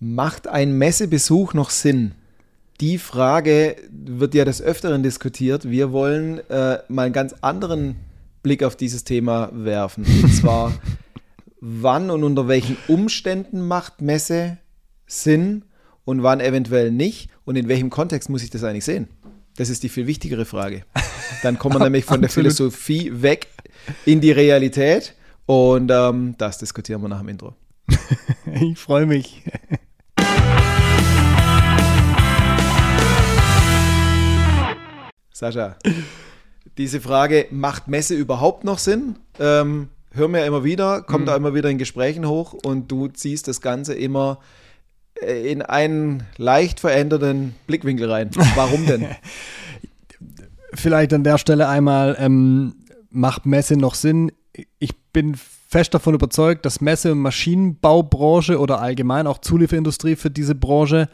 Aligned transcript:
Macht 0.00 0.46
ein 0.46 0.78
Messebesuch 0.78 1.54
noch 1.54 1.70
Sinn? 1.70 2.12
Die 2.80 2.98
Frage 2.98 3.74
wird 3.90 4.32
ja 4.32 4.44
des 4.44 4.62
Öfteren 4.62 5.02
diskutiert. 5.02 5.68
Wir 5.68 5.90
wollen 5.90 6.38
äh, 6.50 6.78
mal 6.86 7.06
einen 7.06 7.12
ganz 7.12 7.34
anderen 7.40 7.96
Blick 8.44 8.62
auf 8.62 8.76
dieses 8.76 9.02
Thema 9.02 9.50
werfen. 9.52 10.04
Und 10.22 10.32
zwar, 10.32 10.72
wann 11.60 12.10
und 12.12 12.22
unter 12.22 12.46
welchen 12.46 12.76
Umständen 12.86 13.60
macht 13.66 14.00
Messe 14.00 14.58
Sinn 15.08 15.64
und 16.04 16.22
wann 16.22 16.38
eventuell 16.38 16.92
nicht? 16.92 17.28
Und 17.44 17.56
in 17.56 17.66
welchem 17.66 17.90
Kontext 17.90 18.30
muss 18.30 18.44
ich 18.44 18.50
das 18.50 18.62
eigentlich 18.62 18.84
sehen? 18.84 19.08
Das 19.56 19.68
ist 19.68 19.82
die 19.82 19.88
viel 19.88 20.06
wichtigere 20.06 20.44
Frage. 20.44 20.84
Dann 21.42 21.58
kommen 21.58 21.74
wir 21.74 21.82
nämlich 21.84 22.04
von 22.04 22.20
der 22.20 22.30
Philosophie 22.30 23.10
weg 23.20 23.48
in 24.04 24.20
die 24.20 24.30
Realität. 24.30 25.14
Und 25.46 25.90
ähm, 25.90 26.36
das 26.38 26.58
diskutieren 26.58 27.02
wir 27.02 27.08
nach 27.08 27.18
dem 27.18 27.30
Intro. 27.30 27.56
ich 28.60 28.78
freue 28.78 29.06
mich. 29.06 29.42
Sascha, 35.38 35.76
diese 36.78 37.00
Frage, 37.00 37.46
macht 37.52 37.86
Messe 37.86 38.16
überhaupt 38.16 38.64
noch 38.64 38.80
Sinn? 38.80 39.14
Ähm, 39.38 39.86
hören 40.12 40.32
wir 40.32 40.44
immer 40.44 40.64
wieder, 40.64 41.02
kommt 41.02 41.22
mhm. 41.22 41.26
da 41.26 41.36
immer 41.36 41.54
wieder 41.54 41.70
in 41.70 41.78
Gesprächen 41.78 42.26
hoch 42.26 42.54
und 42.54 42.90
du 42.90 43.06
ziehst 43.06 43.46
das 43.46 43.60
Ganze 43.60 43.94
immer 43.94 44.40
äh, 45.22 45.52
in 45.52 45.62
einen 45.62 46.24
leicht 46.38 46.80
veränderten 46.80 47.54
Blickwinkel 47.68 48.10
rein. 48.10 48.30
Warum 48.56 48.84
denn? 48.86 49.06
Vielleicht 50.74 51.12
an 51.12 51.22
der 51.22 51.38
Stelle 51.38 51.68
einmal, 51.68 52.16
ähm, 52.18 52.74
macht 53.08 53.46
Messe 53.46 53.76
noch 53.76 53.94
Sinn? 53.94 54.32
Ich 54.80 54.96
bin 55.12 55.36
fest 55.36 55.94
davon 55.94 56.14
überzeugt, 56.14 56.66
dass 56.66 56.80
Messe- 56.80 57.12
und 57.12 57.20
Maschinenbaubranche 57.20 58.58
oder 58.58 58.80
allgemein 58.80 59.28
auch 59.28 59.38
Zulieferindustrie 59.38 60.16
für 60.16 60.32
diese 60.32 60.56
Branche 60.56 61.08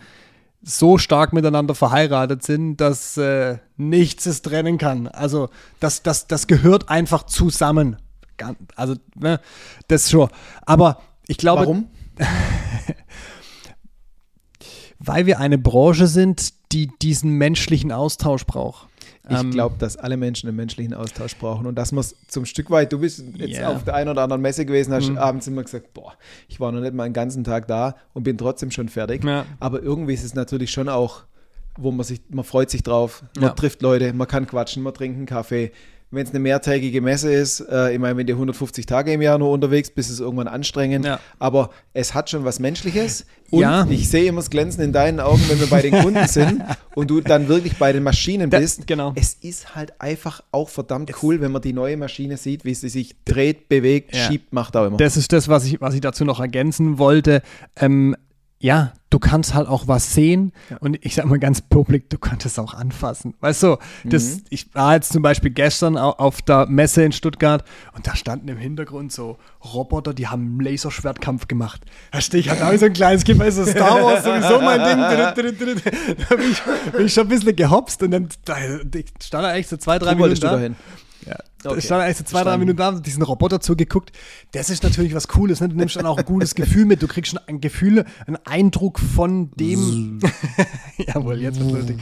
so 0.64 0.98
stark 0.98 1.32
miteinander 1.32 1.74
verheiratet 1.74 2.42
sind, 2.42 2.78
dass 2.78 3.16
äh, 3.16 3.58
nichts 3.76 4.26
es 4.26 4.42
trennen 4.42 4.78
kann. 4.78 5.08
Also 5.08 5.50
das, 5.78 6.02
das, 6.02 6.26
das 6.26 6.46
gehört 6.46 6.88
einfach 6.88 7.24
zusammen. 7.24 7.96
Also 8.74 8.96
ne, 9.14 9.40
das 9.88 10.10
schon. 10.10 10.28
Aber 10.66 11.00
ich 11.26 11.36
glaube. 11.36 11.62
Warum? 11.62 11.88
weil 15.06 15.26
wir 15.26 15.38
eine 15.38 15.58
Branche 15.58 16.06
sind, 16.06 16.72
die 16.72 16.86
diesen 17.02 17.32
menschlichen 17.32 17.92
Austausch 17.92 18.46
braucht. 18.46 18.88
Ich 19.28 19.40
ähm, 19.40 19.52
glaube, 19.52 19.76
dass 19.78 19.96
alle 19.96 20.18
Menschen 20.18 20.48
einen 20.48 20.56
menschlichen 20.56 20.92
Austausch 20.92 21.36
brauchen 21.36 21.66
und 21.66 21.76
das 21.76 21.92
muss 21.92 22.14
zum 22.28 22.44
Stück 22.44 22.70
weit, 22.70 22.92
du 22.92 22.98
bist 22.98 23.24
jetzt 23.36 23.58
yeah. 23.58 23.70
auf 23.70 23.82
der 23.82 23.94
einen 23.94 24.10
oder 24.10 24.22
anderen 24.22 24.42
Messe 24.42 24.66
gewesen, 24.66 24.92
hast 24.92 25.08
mhm. 25.08 25.16
abends 25.16 25.46
immer 25.46 25.62
gesagt, 25.62 25.94
boah, 25.94 26.12
ich 26.46 26.60
war 26.60 26.72
noch 26.72 26.80
nicht 26.80 26.92
mal 26.92 27.04
einen 27.04 27.14
ganzen 27.14 27.42
Tag 27.42 27.66
da 27.66 27.96
und 28.12 28.24
bin 28.24 28.36
trotzdem 28.36 28.70
schon 28.70 28.90
fertig. 28.90 29.24
Ja. 29.24 29.46
Aber 29.60 29.82
irgendwie 29.82 30.12
ist 30.12 30.24
es 30.24 30.34
natürlich 30.34 30.70
schon 30.70 30.90
auch, 30.90 31.22
wo 31.78 31.90
man 31.90 32.04
sich, 32.04 32.20
man 32.28 32.44
freut 32.44 32.68
sich 32.68 32.82
drauf, 32.82 33.24
man 33.36 33.44
ja. 33.44 33.50
trifft 33.50 33.80
Leute, 33.80 34.12
man 34.12 34.28
kann 34.28 34.46
quatschen, 34.46 34.82
man 34.82 34.92
trinkt 34.92 35.16
einen 35.16 35.26
Kaffee, 35.26 35.72
wenn 36.10 36.24
es 36.24 36.30
eine 36.30 36.38
mehrtägige 36.38 37.00
Messe 37.00 37.32
ist, 37.32 37.60
äh, 37.60 37.92
ich 37.92 37.98
meine, 37.98 38.16
wenn 38.16 38.26
du 38.26 38.34
150 38.34 38.86
Tage 38.86 39.12
im 39.12 39.22
Jahr 39.22 39.38
nur 39.38 39.50
unterwegs 39.50 39.90
bist, 39.90 40.08
ist 40.08 40.14
es 40.14 40.20
irgendwann 40.20 40.48
anstrengend. 40.48 41.04
Ja. 41.04 41.18
Aber 41.38 41.70
es 41.92 42.14
hat 42.14 42.30
schon 42.30 42.44
was 42.44 42.60
Menschliches. 42.60 43.26
Und 43.50 43.60
ja. 43.60 43.86
ich 43.90 44.08
sehe 44.08 44.26
immer 44.26 44.40
das 44.40 44.50
Glänzen 44.50 44.82
in 44.82 44.92
deinen 44.92 45.20
Augen, 45.20 45.42
wenn 45.48 45.60
wir 45.60 45.66
bei 45.68 45.82
den 45.82 45.92
Kunden 46.00 46.26
sind 46.26 46.62
und 46.94 47.10
du 47.10 47.20
dann 47.20 47.48
wirklich 47.48 47.76
bei 47.78 47.92
den 47.92 48.02
Maschinen 48.02 48.50
bist. 48.50 48.80
Da, 48.80 48.84
genau. 48.86 49.12
Es 49.16 49.34
ist 49.34 49.74
halt 49.74 50.00
einfach 50.00 50.42
auch 50.50 50.68
verdammt 50.68 51.12
cool, 51.22 51.40
wenn 51.40 51.52
man 51.52 51.62
die 51.62 51.72
neue 51.72 51.96
Maschine 51.96 52.36
sieht, 52.36 52.64
wie 52.64 52.74
sie 52.74 52.88
sich 52.88 53.16
dreht, 53.24 53.68
bewegt, 53.68 54.14
ja. 54.14 54.26
schiebt, 54.26 54.52
macht 54.52 54.76
auch 54.76 54.86
immer. 54.86 54.96
Das 54.96 55.16
ist 55.16 55.32
das, 55.32 55.48
was 55.48 55.64
ich, 55.64 55.80
was 55.80 55.94
ich 55.94 56.00
dazu 56.00 56.24
noch 56.24 56.40
ergänzen 56.40 56.98
wollte. 56.98 57.42
Ähm, 57.76 58.16
ja, 58.58 58.92
du 59.10 59.18
kannst 59.18 59.54
halt 59.54 59.68
auch 59.68 59.88
was 59.88 60.14
sehen 60.14 60.52
ja. 60.70 60.78
und 60.78 60.98
ich 61.04 61.14
sag 61.14 61.26
mal 61.26 61.38
ganz 61.38 61.60
publik, 61.60 62.08
du 62.10 62.18
kannst 62.18 62.46
es 62.46 62.58
auch 62.58 62.74
anfassen. 62.74 63.34
Weißt 63.40 63.62
du, 63.62 63.76
das, 64.04 64.36
mhm. 64.36 64.42
ich 64.50 64.74
war 64.74 64.94
jetzt 64.94 65.12
zum 65.12 65.22
Beispiel 65.22 65.50
gestern 65.50 65.96
auf 65.96 66.42
der 66.42 66.66
Messe 66.66 67.04
in 67.04 67.12
Stuttgart 67.12 67.64
und 67.94 68.06
da 68.06 68.16
standen 68.16 68.48
im 68.48 68.56
Hintergrund 68.56 69.12
so 69.12 69.38
Roboter, 69.62 70.14
die 70.14 70.28
haben 70.28 70.42
einen 70.42 70.60
Laserschwertkampf 70.60 71.46
gemacht. 71.46 71.82
Da 72.10 72.20
stehe 72.20 72.40
ich 72.40 72.48
halt 72.48 72.62
auch 72.62 72.76
so 72.78 72.86
ein 72.86 72.92
kleines 72.92 73.24
Kind, 73.24 73.38
weißt 73.38 73.58
du, 73.58 73.66
Star 73.66 74.02
Wars 74.02 74.24
sowieso 74.24 74.60
mein 74.60 74.80
Ding. 74.80 74.94
Da 76.28 76.36
bin 76.36 76.50
ich, 76.50 76.62
bin 76.92 77.06
ich 77.06 77.12
schon 77.12 77.24
ein 77.24 77.28
bisschen 77.28 77.56
gehopst 77.56 78.02
und 78.02 78.10
dann 78.10 78.28
da, 78.44 78.56
stand 79.22 79.44
er 79.44 79.54
echt 79.54 79.68
so 79.68 79.76
zwei, 79.76 79.98
drei 79.98 80.14
Minuten 80.14 80.40
da. 80.40 80.60
Okay. 81.66 81.78
Ich 81.78 81.84
stand 81.84 82.02
eigentlich 82.02 82.16
so 82.18 82.24
zwei, 82.24 82.44
drei 82.44 82.56
Minuten 82.58 82.76
da, 82.76 82.92
diesen 82.92 83.22
Roboter 83.22 83.60
zugeguckt. 83.60 84.12
Das 84.52 84.70
ist 84.70 84.82
natürlich 84.82 85.14
was 85.14 85.28
Cooles. 85.28 85.60
Ne? 85.60 85.68
Du 85.68 85.76
nimmst 85.76 85.96
dann 85.96 86.06
auch 86.06 86.18
ein 86.18 86.24
gutes 86.24 86.54
Gefühl 86.54 86.84
mit. 86.84 87.02
Du 87.02 87.08
kriegst 87.08 87.32
schon 87.32 87.40
ein 87.46 87.60
Gefühl, 87.60 88.04
einen 88.26 88.38
Eindruck 88.44 89.00
von 89.00 89.50
dem. 89.52 90.20
Jawohl, 90.98 91.40
jetzt 91.40 91.58
wird 91.60 91.72
lustig. 91.72 91.98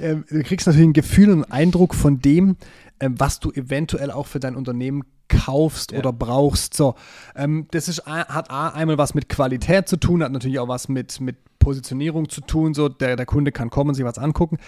Ähm, 0.00 0.24
du 0.28 0.42
kriegst 0.42 0.66
natürlich 0.66 0.88
ein 0.88 0.92
Gefühl 0.92 1.30
und 1.30 1.44
einen 1.44 1.52
Eindruck 1.52 1.94
von 1.94 2.20
dem, 2.20 2.56
ähm, 3.00 3.14
was 3.18 3.40
du 3.40 3.50
eventuell 3.52 4.10
auch 4.10 4.26
für 4.26 4.40
dein 4.40 4.56
Unternehmen 4.56 5.04
kaufst 5.28 5.92
ja. 5.92 5.98
oder 5.98 6.12
brauchst. 6.12 6.74
So, 6.74 6.94
ähm, 7.36 7.66
das 7.70 7.88
ist, 7.88 8.06
hat 8.06 8.50
A, 8.50 8.68
einmal 8.68 8.98
was 8.98 9.14
mit 9.14 9.28
Qualität 9.28 9.88
zu 9.88 9.98
tun, 9.98 10.22
hat 10.22 10.32
natürlich 10.32 10.58
auch 10.58 10.68
was 10.68 10.88
mit, 10.88 11.20
mit 11.20 11.36
Positionierung 11.58 12.28
zu 12.28 12.40
tun. 12.40 12.74
So, 12.74 12.88
der, 12.88 13.16
der 13.16 13.26
Kunde 13.26 13.52
kann 13.52 13.70
kommen 13.70 13.90
und 13.90 13.94
sich 13.94 14.04
was 14.04 14.18
angucken. 14.18 14.58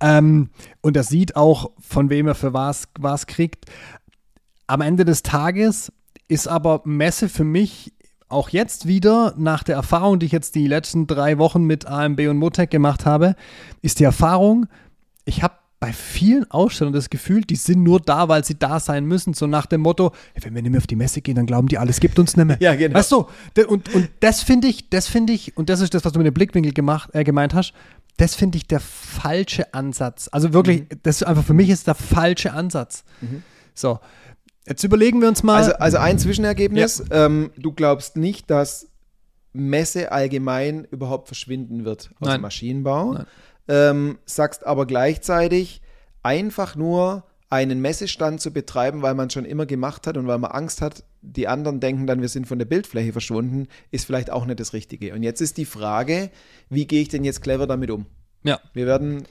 Ähm, 0.00 0.50
und 0.80 0.96
er 0.96 1.04
sieht 1.04 1.36
auch, 1.36 1.70
von 1.78 2.10
wem 2.10 2.26
er 2.26 2.34
für 2.34 2.52
was, 2.52 2.88
was 2.98 3.26
kriegt. 3.26 3.66
Am 4.66 4.80
Ende 4.80 5.04
des 5.04 5.22
Tages 5.22 5.92
ist 6.26 6.48
aber 6.48 6.82
Messe 6.84 7.28
für 7.28 7.44
mich 7.44 7.92
auch 8.28 8.50
jetzt 8.50 8.86
wieder, 8.86 9.34
nach 9.38 9.62
der 9.62 9.76
Erfahrung, 9.76 10.18
die 10.18 10.26
ich 10.26 10.32
jetzt 10.32 10.54
die 10.54 10.66
letzten 10.66 11.06
drei 11.06 11.38
Wochen 11.38 11.64
mit 11.64 11.86
AMB 11.86 12.20
und 12.28 12.36
Motec 12.36 12.70
gemacht 12.70 13.06
habe, 13.06 13.36
ist 13.80 14.00
die 14.00 14.04
Erfahrung, 14.04 14.66
ich 15.24 15.42
habe 15.42 15.54
bei 15.80 15.92
vielen 15.92 16.50
Ausstellern 16.50 16.92
das 16.92 17.08
Gefühl, 17.08 17.42
die 17.42 17.54
sind 17.54 17.84
nur 17.84 18.00
da, 18.00 18.28
weil 18.28 18.44
sie 18.44 18.58
da 18.58 18.80
sein 18.80 19.04
müssen. 19.04 19.32
So 19.34 19.46
nach 19.46 19.66
dem 19.66 19.82
Motto, 19.82 20.12
wenn 20.40 20.54
wir 20.54 20.62
nicht 20.62 20.72
mehr 20.72 20.78
auf 20.78 20.88
die 20.88 20.96
Messe 20.96 21.20
gehen, 21.20 21.36
dann 21.36 21.46
glauben 21.46 21.68
die, 21.68 21.78
alles 21.78 22.00
gibt 22.00 22.18
uns 22.18 22.36
nicht 22.36 22.46
mehr. 22.46 22.56
ja, 22.60 22.74
genau. 22.74 22.98
Weißt 22.98 23.12
du, 23.12 23.26
und, 23.68 23.94
und 23.94 24.10
das 24.20 24.42
finde 24.42 24.66
ich, 24.66 24.90
das 24.90 25.06
finde 25.06 25.32
ich, 25.32 25.56
und 25.56 25.68
das 25.68 25.80
ist 25.80 25.94
das, 25.94 26.04
was 26.04 26.12
du 26.12 26.18
mit 26.18 26.26
dem 26.26 26.34
Blickwinkel 26.34 26.72
gemacht, 26.72 27.10
äh, 27.12 27.22
gemeint 27.22 27.54
hast, 27.54 27.74
das 28.16 28.34
finde 28.34 28.58
ich 28.58 28.66
der 28.66 28.80
falsche 28.80 29.72
Ansatz. 29.72 30.28
Also 30.32 30.52
wirklich, 30.52 30.80
mhm. 30.80 31.00
das 31.04 31.20
ist 31.20 31.22
einfach 31.22 31.44
für 31.44 31.54
mich 31.54 31.70
ist 31.70 31.86
der 31.86 31.94
falsche 31.94 32.52
Ansatz. 32.52 33.04
Mhm. 33.20 33.44
So, 33.72 34.00
jetzt 34.66 34.82
überlegen 34.82 35.20
wir 35.20 35.28
uns 35.28 35.44
mal. 35.44 35.58
Also, 35.58 35.74
also 35.74 35.98
ein 35.98 36.18
Zwischenergebnis. 36.18 37.04
Ja. 37.08 37.26
Ähm, 37.26 37.52
du 37.56 37.72
glaubst 37.72 38.16
nicht, 38.16 38.50
dass 38.50 38.88
Messe 39.52 40.10
allgemein 40.10 40.84
überhaupt 40.90 41.28
verschwinden 41.28 41.84
wird 41.84 42.10
aus 42.18 42.26
Nein. 42.26 42.38
dem 42.38 42.42
Maschinenbau. 42.42 43.12
Nein 43.12 43.26
ähm, 43.68 44.18
sagst 44.24 44.66
aber 44.66 44.86
gleichzeitig 44.86 45.80
einfach 46.22 46.76
nur 46.76 47.24
einen 47.50 47.80
Messestand 47.80 48.40
zu 48.40 48.52
betreiben, 48.52 49.02
weil 49.02 49.14
man 49.14 49.30
schon 49.30 49.44
immer 49.44 49.66
gemacht 49.66 50.06
hat 50.06 50.16
und 50.16 50.26
weil 50.26 50.38
man 50.38 50.50
Angst 50.50 50.82
hat, 50.82 51.04
die 51.22 51.48
anderen 51.48 51.80
denken 51.80 52.06
dann, 52.06 52.20
wir 52.20 52.28
sind 52.28 52.46
von 52.46 52.58
der 52.58 52.66
Bildfläche 52.66 53.12
verschwunden, 53.12 53.68
ist 53.90 54.04
vielleicht 54.04 54.30
auch 54.30 54.44
nicht 54.44 54.60
das 54.60 54.72
Richtige. 54.72 55.14
Und 55.14 55.22
jetzt 55.22 55.40
ist 55.40 55.56
die 55.56 55.64
Frage, 55.64 56.30
wie 56.68 56.86
gehe 56.86 57.02
ich 57.02 57.08
denn 57.08 57.24
jetzt 57.24 57.42
clever 57.42 57.66
damit 57.66 57.90
um? 57.90 58.06
Ja. 58.44 58.60
Wir 58.72 58.86
werden 58.86 59.24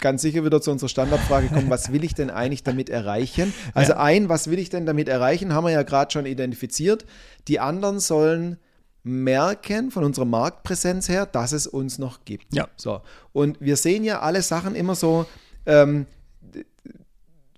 ganz 0.00 0.22
sicher 0.22 0.44
wieder 0.44 0.60
zu 0.60 0.70
unserer 0.70 0.88
Standardfrage 0.88 1.48
kommen, 1.48 1.70
was 1.70 1.92
will 1.92 2.04
ich 2.04 2.14
denn 2.14 2.30
eigentlich 2.30 2.64
damit 2.64 2.90
erreichen? 2.90 3.52
Also 3.74 3.92
ja. 3.92 4.00
ein, 4.00 4.28
was 4.28 4.50
will 4.50 4.58
ich 4.58 4.70
denn 4.70 4.86
damit 4.86 5.08
erreichen, 5.08 5.52
haben 5.52 5.64
wir 5.64 5.70
ja 5.70 5.82
gerade 5.82 6.10
schon 6.10 6.26
identifiziert. 6.26 7.04
Die 7.46 7.60
anderen 7.60 8.00
sollen 8.00 8.58
merken 9.08 9.90
von 9.90 10.04
unserer 10.04 10.24
Marktpräsenz 10.24 11.08
her, 11.08 11.26
dass 11.26 11.52
es 11.52 11.66
uns 11.66 11.98
noch 11.98 12.24
gibt. 12.24 12.54
Ja. 12.54 12.68
So. 12.76 13.00
Und 13.32 13.60
wir 13.60 13.76
sehen 13.76 14.04
ja 14.04 14.20
alle 14.20 14.42
Sachen 14.42 14.74
immer 14.74 14.94
so, 14.94 15.26
ähm, 15.66 16.06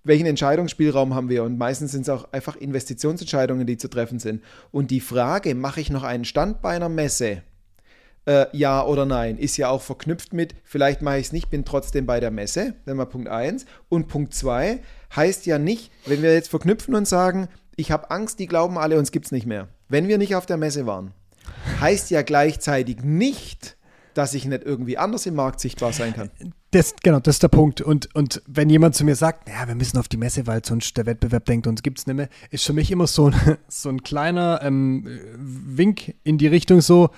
welchen 0.02 0.26
Entscheidungsspielraum 0.26 1.14
haben 1.14 1.28
wir? 1.28 1.44
Und 1.44 1.58
meistens 1.58 1.92
sind 1.92 2.02
es 2.02 2.08
auch 2.08 2.32
einfach 2.32 2.56
Investitionsentscheidungen, 2.56 3.66
die 3.66 3.76
zu 3.76 3.88
treffen 3.88 4.18
sind. 4.18 4.42
Und 4.70 4.90
die 4.90 5.00
Frage, 5.00 5.54
mache 5.54 5.80
ich 5.80 5.90
noch 5.90 6.04
einen 6.04 6.24
Stand 6.24 6.62
bei 6.62 6.70
einer 6.70 6.88
Messe? 6.88 7.42
Äh, 8.26 8.46
ja 8.52 8.84
oder 8.84 9.06
nein, 9.06 9.38
ist 9.38 9.56
ja 9.56 9.68
auch 9.68 9.82
verknüpft 9.82 10.34
mit, 10.34 10.54
vielleicht 10.62 11.00
mache 11.00 11.18
ich 11.18 11.26
es 11.26 11.32
nicht, 11.32 11.48
bin 11.48 11.64
trotzdem 11.64 12.06
bei 12.06 12.20
der 12.20 12.30
Messe. 12.30 12.74
Das 12.84 12.94
mal 12.94 13.06
Punkt 13.06 13.28
1. 13.28 13.66
Und 13.88 14.08
Punkt 14.08 14.34
2 14.34 14.80
heißt 15.16 15.46
ja 15.46 15.58
nicht, 15.58 15.90
wenn 16.06 16.22
wir 16.22 16.34
jetzt 16.34 16.50
verknüpfen 16.50 16.94
und 16.94 17.08
sagen, 17.08 17.48
ich 17.76 17.90
habe 17.90 18.10
Angst, 18.10 18.38
die 18.38 18.46
glauben 18.46 18.78
alle, 18.78 18.98
uns 18.98 19.10
gibt 19.10 19.26
es 19.26 19.32
nicht 19.32 19.46
mehr. 19.46 19.68
Wenn 19.88 20.06
wir 20.06 20.18
nicht 20.18 20.34
auf 20.36 20.46
der 20.46 20.56
Messe 20.56 20.86
waren, 20.86 21.12
heißt 21.80 22.10
ja 22.10 22.22
gleichzeitig 22.22 23.02
nicht, 23.02 23.76
dass 24.14 24.34
ich 24.34 24.44
nicht 24.44 24.64
irgendwie 24.64 24.98
anders 24.98 25.26
im 25.26 25.34
Markt 25.34 25.60
sichtbar 25.60 25.92
sein 25.92 26.14
kann. 26.14 26.30
Das, 26.72 26.94
genau, 27.02 27.20
das 27.20 27.36
ist 27.36 27.42
der 27.42 27.48
Punkt. 27.48 27.80
Und, 27.80 28.14
und 28.14 28.42
wenn 28.46 28.70
jemand 28.70 28.94
zu 28.94 29.04
mir 29.04 29.16
sagt, 29.16 29.48
ja, 29.48 29.66
wir 29.66 29.74
müssen 29.74 29.98
auf 29.98 30.08
die 30.08 30.16
Messe, 30.16 30.46
weil 30.46 30.64
sonst 30.64 30.96
der 30.96 31.06
Wettbewerb 31.06 31.44
denkt, 31.44 31.66
uns 31.66 31.82
gibt 31.82 31.98
es 31.98 32.06
nicht 32.06 32.16
mehr, 32.16 32.28
ist 32.50 32.64
für 32.64 32.72
mich 32.72 32.90
immer 32.90 33.06
so 33.06 33.30
ein, 33.30 33.58
so 33.68 33.88
ein 33.88 34.02
kleiner 34.02 34.60
ähm, 34.62 35.06
Wink 35.36 36.14
in 36.22 36.38
die 36.38 36.46
Richtung 36.46 36.80
so, 36.80 37.10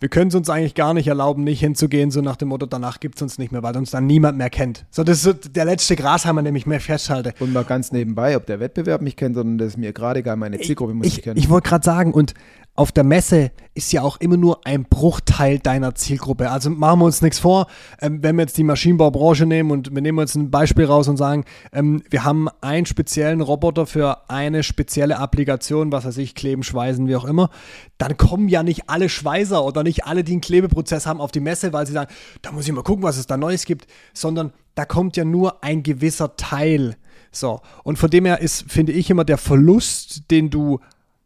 wir 0.00 0.08
können 0.08 0.28
es 0.28 0.34
uns 0.34 0.50
eigentlich 0.50 0.74
gar 0.74 0.94
nicht 0.94 1.08
erlauben, 1.08 1.44
nicht 1.44 1.60
hinzugehen, 1.60 2.10
so 2.10 2.20
nach 2.20 2.36
dem 2.36 2.48
Motto, 2.48 2.66
danach 2.66 3.00
gibt 3.00 3.16
es 3.16 3.22
uns 3.22 3.38
nicht 3.38 3.52
mehr, 3.52 3.62
weil 3.62 3.76
uns 3.76 3.90
dann 3.90 4.06
niemand 4.06 4.36
mehr 4.36 4.50
kennt. 4.50 4.84
So, 4.90 5.04
das 5.04 5.18
ist 5.18 5.22
so 5.24 5.32
der 5.32 5.64
letzte 5.64 5.96
Grashammer, 5.96 6.42
den 6.42 6.54
ich 6.54 6.66
mehr 6.66 6.80
festhalte. 6.80 7.32
Und 7.40 7.52
mal 7.52 7.64
ganz 7.64 7.92
nebenbei, 7.92 8.36
ob 8.36 8.46
der 8.46 8.60
Wettbewerb 8.60 9.00
mich 9.00 9.16
kennt, 9.16 9.36
sondern 9.36 9.58
das 9.58 9.68
ist 9.68 9.76
mir 9.78 9.92
gerade 9.92 10.20
egal, 10.20 10.36
meine 10.36 10.60
Zielgruppe 10.60 10.94
muss 10.94 11.06
ich, 11.06 11.18
ich 11.18 11.24
kennen. 11.24 11.38
Ich 11.38 11.48
wollte 11.48 11.68
gerade 11.68 11.84
sagen, 11.84 12.12
und 12.12 12.34
auf 12.76 12.92
der 12.92 13.04
Messe 13.04 13.52
ist 13.74 13.92
ja 13.92 14.02
auch 14.02 14.18
immer 14.18 14.36
nur 14.36 14.66
ein 14.66 14.84
Bruchteil 14.84 15.58
deiner 15.58 15.94
Zielgruppe. 15.94 16.50
Also 16.50 16.70
machen 16.70 17.00
wir 17.00 17.06
uns 17.06 17.22
nichts 17.22 17.38
vor, 17.38 17.66
ähm, 18.00 18.22
wenn 18.22 18.36
wir 18.36 18.42
jetzt 18.42 18.56
die 18.58 18.64
Maschinenbaubranche 18.64 19.46
nehmen 19.46 19.70
und 19.70 19.94
wir 19.94 20.02
nehmen 20.02 20.18
uns 20.18 20.34
ein 20.34 20.50
Beispiel 20.50 20.84
raus 20.84 21.08
und 21.08 21.16
sagen, 21.16 21.44
ähm, 21.72 22.02
wir 22.10 22.24
haben 22.24 22.48
einen 22.60 22.86
speziellen 22.86 23.40
Roboter 23.40 23.86
für 23.86 24.30
eine 24.30 24.62
spezielle 24.62 25.18
Applikation, 25.18 25.90
was 25.90 26.04
weiß 26.04 26.18
ich, 26.18 26.34
kleben, 26.34 26.62
schweißen, 26.62 27.08
wie 27.08 27.16
auch 27.16 27.24
immer, 27.24 27.50
dann 27.98 28.16
kommen 28.16 28.48
ja 28.48 28.62
nicht 28.62 28.88
alle 28.88 29.08
Schweißer 29.08 29.64
oder 29.64 29.82
nicht 29.82 30.04
alle, 30.04 30.22
die 30.22 30.32
einen 30.32 30.40
Klebeprozess 30.40 31.06
haben, 31.06 31.20
auf 31.20 31.32
die 31.32 31.40
Messe, 31.40 31.72
weil 31.72 31.86
sie 31.86 31.92
sagen, 31.92 32.12
da 32.42 32.52
muss 32.52 32.66
ich 32.66 32.72
mal 32.72 32.82
gucken, 32.82 33.02
was 33.02 33.16
es 33.16 33.26
da 33.26 33.36
Neues 33.36 33.64
gibt, 33.64 33.86
sondern 34.12 34.52
da 34.74 34.84
kommt 34.84 35.16
ja 35.16 35.24
nur 35.24 35.64
ein 35.64 35.82
gewisser 35.82 36.36
Teil. 36.36 36.96
So, 37.32 37.60
und 37.84 37.98
von 37.98 38.10
dem 38.10 38.26
her 38.26 38.40
ist, 38.40 38.70
finde 38.70 38.92
ich, 38.92 39.10
immer 39.10 39.24
der 39.24 39.38
Verlust, 39.38 40.30
den 40.30 40.50
du 40.50 40.80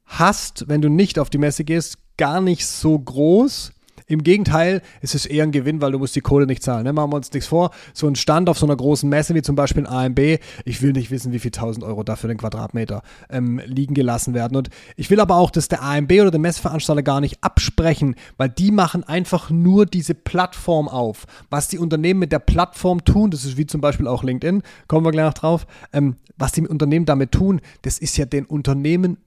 hast, 0.07 0.69
wenn 0.69 0.83
du 0.83 0.89
nicht 0.89 1.19
auf 1.19 1.31
die 1.31 1.39
Messe 1.39 1.65
gehst, 1.65 1.99
gar 2.17 2.41
nicht 2.41 2.67
so 2.67 2.99
groß. 2.99 3.73
Im 4.11 4.25
Gegenteil, 4.25 4.83
es 5.03 5.15
ist 5.15 5.27
eher 5.27 5.45
ein 5.45 5.53
Gewinn, 5.53 5.81
weil 5.81 5.93
du 5.93 5.99
musst 6.01 6.17
die 6.17 6.21
Kohle 6.21 6.45
nicht 6.45 6.65
zahlen. 6.65 6.83
Ne? 6.83 6.93
Machen 6.93 7.13
wir 7.13 7.17
uns 7.17 7.33
nichts 7.33 7.47
vor. 7.47 7.71
So 7.95 8.09
ein 8.09 8.17
Stand 8.17 8.49
auf 8.49 8.59
so 8.59 8.67
einer 8.67 8.75
großen 8.75 9.09
Messe 9.09 9.37
wie 9.37 9.43
zum 9.43 9.55
Beispiel 9.55 9.87
ein 9.87 10.11
AMB, 10.17 10.41
ich 10.65 10.83
will 10.83 10.93
nicht 10.93 11.13
wissen, 11.13 11.33
wie 11.33 11.39
viel 11.39 11.53
1000 11.55 11.85
Euro 11.85 12.03
da 12.03 12.17
für 12.17 12.27
den 12.27 12.37
Quadratmeter 12.37 13.03
ähm, 13.31 13.61
liegen 13.65 13.95
gelassen 13.95 14.35
werden. 14.35 14.57
Und 14.57 14.69
ich 14.97 15.11
will 15.11 15.21
aber 15.21 15.37
auch, 15.37 15.53
dass 15.53 15.69
der 15.69 15.85
AMB 15.85 16.11
oder 16.11 16.33
der 16.33 16.41
Messveranstalter 16.41 17.05
gar 17.05 17.21
nicht 17.21 17.39
absprechen, 17.41 18.17
weil 18.37 18.49
die 18.49 18.73
machen 18.73 19.05
einfach 19.05 19.49
nur 19.49 19.87
diese 19.87 20.15
Plattform 20.15 20.89
auf. 20.89 21.29
Was 21.49 21.69
die 21.69 21.79
Unternehmen 21.79 22.19
mit 22.19 22.33
der 22.33 22.41
Plattform 22.41 23.05
tun, 23.05 23.31
das 23.31 23.45
ist 23.45 23.59
wie 23.59 23.67
zum 23.67 23.81
Beispiel 23.81 24.09
auch 24.09 24.25
LinkedIn, 24.25 24.63
kommen 24.89 25.07
wir 25.07 25.13
gleich 25.13 25.27
noch 25.27 25.35
drauf, 25.35 25.69
ähm, 25.93 26.17
was 26.37 26.51
die 26.51 26.67
Unternehmen 26.67 27.07
damit 27.07 27.31
tun, 27.31 27.61
das 27.83 27.99
ist 27.99 28.17
ja 28.17 28.25
den 28.25 28.45
Unternehmen 28.45 29.19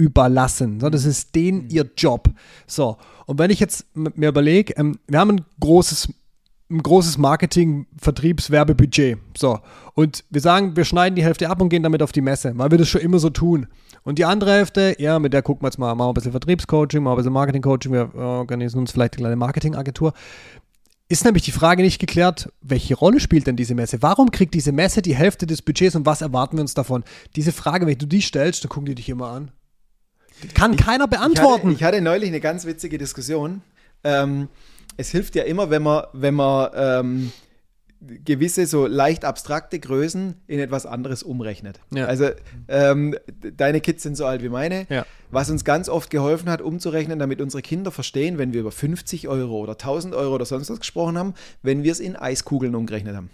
überlassen. 0.00 0.80
So, 0.80 0.88
das 0.88 1.04
ist 1.04 1.34
denen 1.34 1.68
ihr 1.68 1.88
Job. 1.96 2.28
So, 2.66 2.96
und 3.26 3.38
wenn 3.38 3.50
ich 3.50 3.60
jetzt 3.60 3.84
mir 3.94 4.28
überlege, 4.28 4.74
ähm, 4.76 4.98
wir 5.06 5.20
haben 5.20 5.32
ein 5.32 5.44
großes, 5.60 6.08
ein 6.70 6.82
großes 6.82 7.18
Marketing, 7.18 7.86
Vertriebs, 7.98 8.50
Werbebudget. 8.50 9.18
So, 9.36 9.58
und 9.94 10.24
wir 10.30 10.40
sagen, 10.40 10.74
wir 10.74 10.84
schneiden 10.84 11.16
die 11.16 11.24
Hälfte 11.24 11.50
ab 11.50 11.60
und 11.60 11.68
gehen 11.68 11.82
damit 11.82 12.02
auf 12.02 12.12
die 12.12 12.22
Messe, 12.22 12.52
weil 12.56 12.70
wir 12.70 12.78
das 12.78 12.88
schon 12.88 13.02
immer 13.02 13.18
so 13.18 13.30
tun. 13.30 13.66
Und 14.02 14.18
die 14.18 14.24
andere 14.24 14.52
Hälfte, 14.52 14.96
ja, 14.98 15.18
mit 15.18 15.34
der 15.34 15.42
gucken 15.42 15.62
wir 15.62 15.68
jetzt 15.68 15.78
mal, 15.78 15.94
machen 15.94 16.08
wir 16.08 16.12
ein 16.12 16.14
bisschen 16.14 16.32
Vertriebscoaching, 16.32 17.02
machen 17.02 17.12
wir 17.12 17.16
ein 17.16 17.18
bisschen 17.18 17.32
Marketingcoaching, 17.34 17.92
wir 17.92 18.14
organisieren 18.14 18.80
uns 18.80 18.92
vielleicht 18.92 19.14
eine 19.14 19.22
kleine 19.24 19.36
Marketingagentur 19.36 20.14
ist 21.10 21.24
nämlich 21.24 21.42
die 21.42 21.50
Frage 21.50 21.82
nicht 21.82 21.98
geklärt, 21.98 22.52
welche 22.60 22.94
Rolle 22.94 23.18
spielt 23.18 23.48
denn 23.48 23.56
diese 23.56 23.74
Messe? 23.74 24.00
Warum 24.00 24.30
kriegt 24.30 24.54
diese 24.54 24.70
Messe 24.70 25.02
die 25.02 25.16
Hälfte 25.16 25.44
des 25.44 25.60
Budgets 25.60 25.96
und 25.96 26.06
was 26.06 26.22
erwarten 26.22 26.56
wir 26.56 26.62
uns 26.62 26.74
davon? 26.74 27.02
Diese 27.34 27.50
Frage, 27.50 27.84
wenn 27.86 27.98
du 27.98 28.06
die 28.06 28.22
stellst, 28.22 28.62
dann 28.62 28.68
gucken 28.68 28.86
die 28.86 28.94
dich 28.94 29.08
immer 29.08 29.28
an. 29.30 29.50
Kann 30.54 30.74
ich, 30.74 30.78
keiner 30.78 31.08
beantworten. 31.08 31.70
Ich 31.70 31.82
hatte, 31.82 31.96
ich 31.96 32.00
hatte, 32.00 32.00
neulich 32.02 32.28
eine 32.28 32.40
ganz 32.40 32.64
witzige 32.64 32.98
Diskussion. 32.98 33.62
Ähm, 34.04 34.48
es 34.96 35.10
hilft 35.10 35.34
ja 35.34 35.44
immer, 35.44 35.70
wenn 35.70 35.82
man, 35.82 36.04
wenn 36.12 36.34
man 36.34 36.70
ähm, 36.74 37.32
gewisse 38.00 38.66
so 38.66 38.86
leicht 38.86 39.24
abstrakte 39.24 39.78
Größen 39.78 40.34
in 40.46 40.58
etwas 40.58 40.86
anderes 40.86 41.22
umrechnet. 41.22 41.80
Ja. 41.94 42.06
Also 42.06 42.30
ähm, 42.68 43.14
deine 43.56 43.80
Kids 43.80 44.02
sind 44.02 44.16
so 44.16 44.24
alt 44.24 44.42
wie 44.42 44.48
meine. 44.48 44.86
Ja. 44.88 45.04
Was 45.30 45.50
uns 45.50 45.64
ganz 45.64 45.88
oft 45.88 46.10
geholfen 46.10 46.48
hat, 46.48 46.62
umzurechnen, 46.62 47.18
damit 47.18 47.40
unsere 47.40 47.62
Kinder 47.62 47.90
verstehen, 47.90 48.38
wenn 48.38 48.52
wir 48.52 48.60
über 48.60 48.72
50 48.72 49.28
Euro 49.28 49.58
oder 49.58 49.72
1000 49.72 50.14
Euro 50.14 50.34
oder 50.34 50.46
sonst 50.46 50.70
was 50.70 50.80
gesprochen 50.80 51.18
haben, 51.18 51.34
wenn 51.62 51.82
wir 51.82 51.92
es 51.92 52.00
in 52.00 52.16
Eiskugeln 52.16 52.74
umgerechnet 52.74 53.16
haben. 53.16 53.30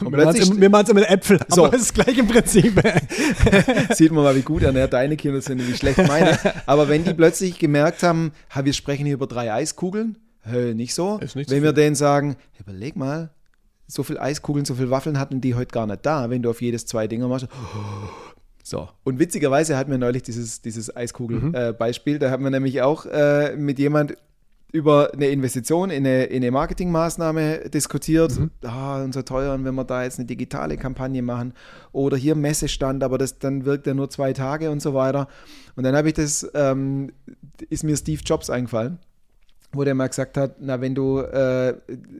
Und 0.00 0.16
wir 0.16 0.70
machen 0.70 0.86
es 0.88 0.94
mit 0.94 1.08
Äpfel, 1.08 1.38
so. 1.48 1.66
aber 1.66 1.76
es 1.76 1.82
ist 1.82 1.94
gleich 1.94 2.18
im 2.18 2.26
Prinzip. 2.26 2.80
Sieht 3.92 4.12
man 4.12 4.24
mal, 4.24 4.34
wie 4.34 4.42
gut 4.42 4.62
ernährt 4.62 4.92
deine 4.92 5.16
Kinder 5.16 5.40
sind 5.40 5.60
und 5.60 5.68
wie 5.68 5.76
schlecht 5.76 5.98
meine. 5.98 6.38
Aber 6.66 6.88
wenn 6.88 7.04
die 7.04 7.14
plötzlich 7.14 7.58
gemerkt 7.58 8.02
haben, 8.02 8.32
wir 8.62 8.72
sprechen 8.72 9.06
hier 9.06 9.14
über 9.14 9.26
drei 9.26 9.52
Eiskugeln, 9.52 10.18
hä, 10.42 10.74
nicht 10.74 10.94
so. 10.94 11.18
Nicht 11.18 11.36
wenn 11.36 11.44
so 11.46 11.62
wir 11.62 11.72
denen 11.72 11.94
sagen, 11.94 12.36
überleg 12.58 12.96
mal, 12.96 13.30
so 13.86 14.02
viel 14.02 14.18
Eiskugeln, 14.18 14.64
so 14.64 14.74
viel 14.74 14.90
Waffeln 14.90 15.18
hatten 15.18 15.40
die 15.40 15.54
heute 15.54 15.72
gar 15.72 15.86
nicht 15.86 16.04
da, 16.04 16.28
wenn 16.30 16.42
du 16.42 16.50
auf 16.50 16.60
jedes 16.60 16.86
zwei 16.86 17.06
Dinger 17.06 17.28
machst. 17.28 17.48
So, 18.68 18.88
und 19.04 19.20
witzigerweise 19.20 19.76
hatten 19.76 19.92
wir 19.92 19.98
neulich 19.98 20.24
dieses, 20.24 20.60
dieses 20.60 20.96
Eiskugel-Beispiel. 20.96 22.14
Mhm. 22.14 22.16
Äh, 22.16 22.18
da 22.18 22.30
haben 22.32 22.42
wir 22.42 22.50
nämlich 22.50 22.82
auch 22.82 23.06
äh, 23.06 23.54
mit 23.54 23.78
jemand 23.78 24.16
über 24.76 25.10
eine 25.14 25.28
Investition 25.28 25.88
in 25.88 26.06
eine, 26.06 26.24
in 26.24 26.42
eine 26.42 26.50
Marketingmaßnahme 26.50 27.70
diskutiert. 27.70 28.38
Mhm. 28.38 28.50
Ah, 28.62 29.02
unser 29.02 29.24
teuer, 29.24 29.58
wenn 29.64 29.74
wir 29.74 29.84
da 29.84 30.02
jetzt 30.04 30.18
eine 30.18 30.26
digitale 30.26 30.76
Kampagne 30.76 31.22
machen 31.22 31.54
oder 31.92 32.18
hier 32.18 32.34
Messestand, 32.34 33.02
aber 33.02 33.16
das 33.16 33.38
dann 33.38 33.64
wirkt 33.64 33.86
ja 33.86 33.94
nur 33.94 34.10
zwei 34.10 34.34
Tage 34.34 34.70
und 34.70 34.82
so 34.82 34.92
weiter. 34.92 35.28
Und 35.76 35.84
dann 35.84 35.96
habe 35.96 36.08
ich 36.08 36.14
das, 36.14 36.46
ähm, 36.54 37.10
ist 37.70 37.84
mir 37.84 37.96
Steve 37.96 38.20
Jobs 38.22 38.50
eingefallen, 38.50 38.98
wo 39.72 39.82
der 39.82 39.94
mal 39.94 40.08
gesagt 40.08 40.36
hat, 40.36 40.56
na, 40.60 40.82
wenn 40.82 40.94
du, 40.94 41.20
äh, 41.20 41.74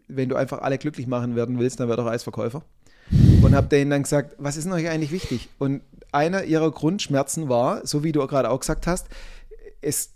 wenn 0.08 0.30
du 0.30 0.36
einfach 0.36 0.62
alle 0.62 0.78
glücklich 0.78 1.06
machen 1.06 1.36
werden 1.36 1.58
willst, 1.58 1.78
dann 1.78 1.88
werd 1.88 1.98
doch 1.98 2.06
Eisverkäufer. 2.06 2.62
Und 3.42 3.54
habe 3.54 3.68
denen 3.68 3.90
dann 3.90 4.02
gesagt, 4.02 4.34
was 4.38 4.56
ist 4.56 4.64
denn 4.64 4.72
euch 4.72 4.88
eigentlich 4.88 5.12
wichtig? 5.12 5.50
Und 5.58 5.82
einer 6.10 6.44
ihrer 6.44 6.70
Grundschmerzen 6.70 7.50
war, 7.50 7.86
so 7.86 8.02
wie 8.02 8.12
du 8.12 8.26
gerade 8.26 8.50
auch 8.50 8.60
gesagt 8.60 8.86
hast, 8.86 9.08
es 9.82 10.14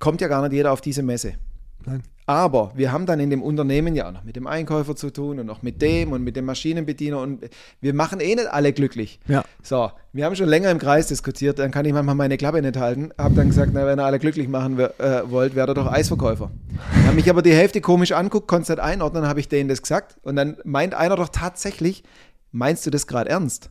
kommt 0.00 0.20
ja 0.20 0.28
gar 0.28 0.42
nicht 0.42 0.52
jeder 0.52 0.72
auf 0.72 0.80
diese 0.80 1.02
Messe. 1.02 1.34
Nein. 1.86 2.02
Aber 2.28 2.72
wir 2.74 2.90
haben 2.90 3.06
dann 3.06 3.20
in 3.20 3.30
dem 3.30 3.40
Unternehmen 3.40 3.94
ja 3.94 4.08
auch 4.08 4.12
noch 4.12 4.24
mit 4.24 4.34
dem 4.34 4.48
Einkäufer 4.48 4.96
zu 4.96 5.10
tun 5.10 5.38
und 5.38 5.46
noch 5.46 5.62
mit 5.62 5.80
dem 5.80 6.10
und 6.10 6.24
mit 6.24 6.34
dem 6.34 6.44
Maschinenbediener 6.44 7.20
und 7.20 7.48
wir 7.80 7.94
machen 7.94 8.18
eh 8.18 8.34
nicht 8.34 8.48
alle 8.48 8.72
glücklich. 8.72 9.20
Ja. 9.28 9.44
So, 9.62 9.92
wir 10.12 10.24
haben 10.24 10.34
schon 10.34 10.48
länger 10.48 10.72
im 10.72 10.78
Kreis 10.78 11.06
diskutiert, 11.06 11.60
dann 11.60 11.70
kann 11.70 11.84
ich 11.84 11.92
manchmal 11.92 12.16
meine 12.16 12.36
Klappe 12.36 12.60
nicht 12.60 12.76
halten. 12.76 13.10
Hab 13.16 13.36
dann 13.36 13.48
gesagt, 13.48 13.70
na, 13.72 13.86
wenn 13.86 14.00
ihr 14.00 14.04
alle 14.04 14.18
glücklich 14.18 14.48
machen 14.48 14.76
äh, 14.76 14.90
wollt, 15.30 15.54
werdet 15.54 15.76
doch 15.76 15.86
Eisverkäufer. 15.86 16.50
Dann 16.94 17.06
haben 17.06 17.14
mich 17.14 17.30
aber 17.30 17.42
die 17.42 17.54
Hälfte 17.54 17.80
komisch 17.80 18.10
anguckt, 18.10 18.48
konnte 18.48 18.62
es 18.64 18.68
nicht 18.70 18.80
einordnen, 18.80 19.28
habe 19.28 19.38
ich 19.38 19.48
denen 19.48 19.68
das 19.68 19.80
gesagt 19.80 20.16
und 20.22 20.34
dann 20.34 20.56
meint 20.64 20.94
einer 20.94 21.14
doch 21.14 21.28
tatsächlich, 21.28 22.02
meinst 22.50 22.84
du 22.86 22.90
das 22.90 23.06
gerade 23.06 23.30
ernst? 23.30 23.70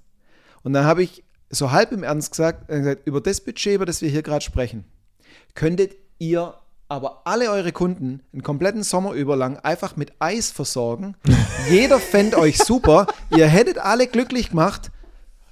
Und 0.63 0.71
dann 0.71 0.85
habe 0.85 1.03
ich 1.03 1.25
so 1.49 1.71
halb 1.71 1.91
im 1.91 2.03
Ernst 2.03 2.31
gesagt, 2.31 2.69
gesagt, 2.69 3.05
über 3.05 3.19
das 3.19 3.41
Budget, 3.41 3.75
über 3.75 3.85
das 3.85 4.01
wir 4.01 4.09
hier 4.09 4.23
gerade 4.23 4.43
sprechen, 4.43 4.85
könntet 5.55 5.95
ihr 6.19 6.53
aber 6.87 7.21
alle 7.25 7.49
eure 7.49 7.71
Kunden 7.71 8.21
einen 8.31 8.43
kompletten 8.43 8.83
Sommer 8.83 9.13
über 9.13 9.35
lang 9.35 9.57
einfach 9.57 9.95
mit 9.95 10.13
Eis 10.19 10.51
versorgen. 10.51 11.15
Jeder 11.69 11.99
fände 11.99 12.37
euch 12.37 12.57
super. 12.57 13.07
Ihr 13.35 13.47
hättet 13.47 13.77
alle 13.79 14.07
glücklich 14.07 14.49
gemacht. 14.49 14.91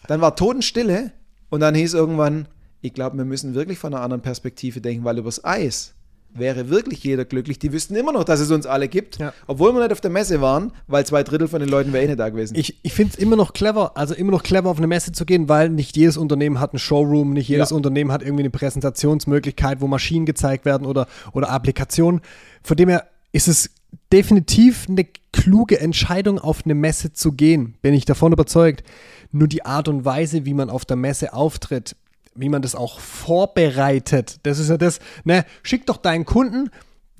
Dann 0.07 0.21
war 0.21 0.35
Totenstille 0.35 1.11
und 1.49 1.61
dann 1.61 1.75
hieß 1.75 1.93
irgendwann, 1.93 2.47
ich 2.81 2.93
glaube, 2.93 3.17
wir 3.17 3.25
müssen 3.25 3.55
wirklich 3.55 3.79
von 3.79 3.93
einer 3.93 4.03
anderen 4.03 4.21
Perspektive 4.21 4.81
denken, 4.81 5.05
weil 5.05 5.17
übers 5.17 5.43
Eis 5.43 5.95
wäre 6.33 6.69
wirklich 6.69 7.03
jeder 7.03 7.25
glücklich. 7.25 7.59
Die 7.59 7.71
wüssten 7.71 7.95
immer 7.95 8.11
noch, 8.11 8.23
dass 8.23 8.39
es 8.39 8.51
uns 8.51 8.65
alle 8.65 8.87
gibt, 8.87 9.19
ja. 9.19 9.33
obwohl 9.47 9.73
wir 9.73 9.81
nicht 9.81 9.91
auf 9.91 10.01
der 10.01 10.11
Messe 10.11 10.41
waren, 10.41 10.71
weil 10.87 11.05
zwei 11.05 11.23
Drittel 11.23 11.47
von 11.47 11.59
den 11.59 11.69
Leuten 11.69 11.93
wären 11.93 12.05
eh 12.05 12.07
nicht 12.07 12.19
da 12.19 12.29
gewesen. 12.29 12.55
Ich, 12.55 12.79
ich 12.83 12.93
finde 12.93 13.13
es 13.13 13.19
immer 13.19 13.35
noch 13.35 13.53
clever, 13.53 13.97
also 13.97 14.13
immer 14.13 14.31
noch 14.31 14.43
clever 14.43 14.69
auf 14.69 14.77
eine 14.77 14.87
Messe 14.87 15.11
zu 15.11 15.25
gehen, 15.25 15.49
weil 15.49 15.69
nicht 15.69 15.95
jedes 15.95 16.17
Unternehmen 16.17 16.59
hat 16.59 16.71
einen 16.71 16.79
Showroom, 16.79 17.33
nicht 17.33 17.47
jedes 17.47 17.69
ja. 17.69 17.75
Unternehmen 17.75 18.11
hat 18.11 18.21
irgendwie 18.21 18.43
eine 18.43 18.49
Präsentationsmöglichkeit, 18.49 19.81
wo 19.81 19.87
Maschinen 19.87 20.25
gezeigt 20.25 20.65
werden 20.65 20.85
oder, 20.85 21.07
oder 21.33 21.49
Applikationen. 21.49 22.21
Von 22.63 22.77
dem 22.77 22.89
her 22.89 23.07
ist 23.31 23.47
es 23.47 23.69
definitiv 24.11 24.87
eine 24.89 25.05
kluge 25.31 25.79
Entscheidung, 25.79 26.39
auf 26.39 26.61
eine 26.63 26.75
Messe 26.75 27.13
zu 27.13 27.33
gehen, 27.33 27.75
bin 27.81 27.93
ich 27.93 28.05
davon 28.05 28.31
überzeugt. 28.31 28.83
Nur 29.31 29.47
die 29.47 29.65
Art 29.65 29.87
und 29.87 30.05
Weise, 30.05 30.45
wie 30.45 30.53
man 30.53 30.69
auf 30.69 30.85
der 30.85 30.95
Messe 30.95 31.33
auftritt, 31.33 31.95
wie 32.35 32.49
man 32.49 32.61
das 32.61 32.75
auch 32.75 32.99
vorbereitet. 32.99 34.39
Das 34.43 34.59
ist 34.59 34.69
ja 34.69 34.77
das, 34.77 34.99
ne, 35.23 35.45
schick 35.61 35.85
doch 35.85 35.97
deinen 35.97 36.25
Kunden 36.25 36.69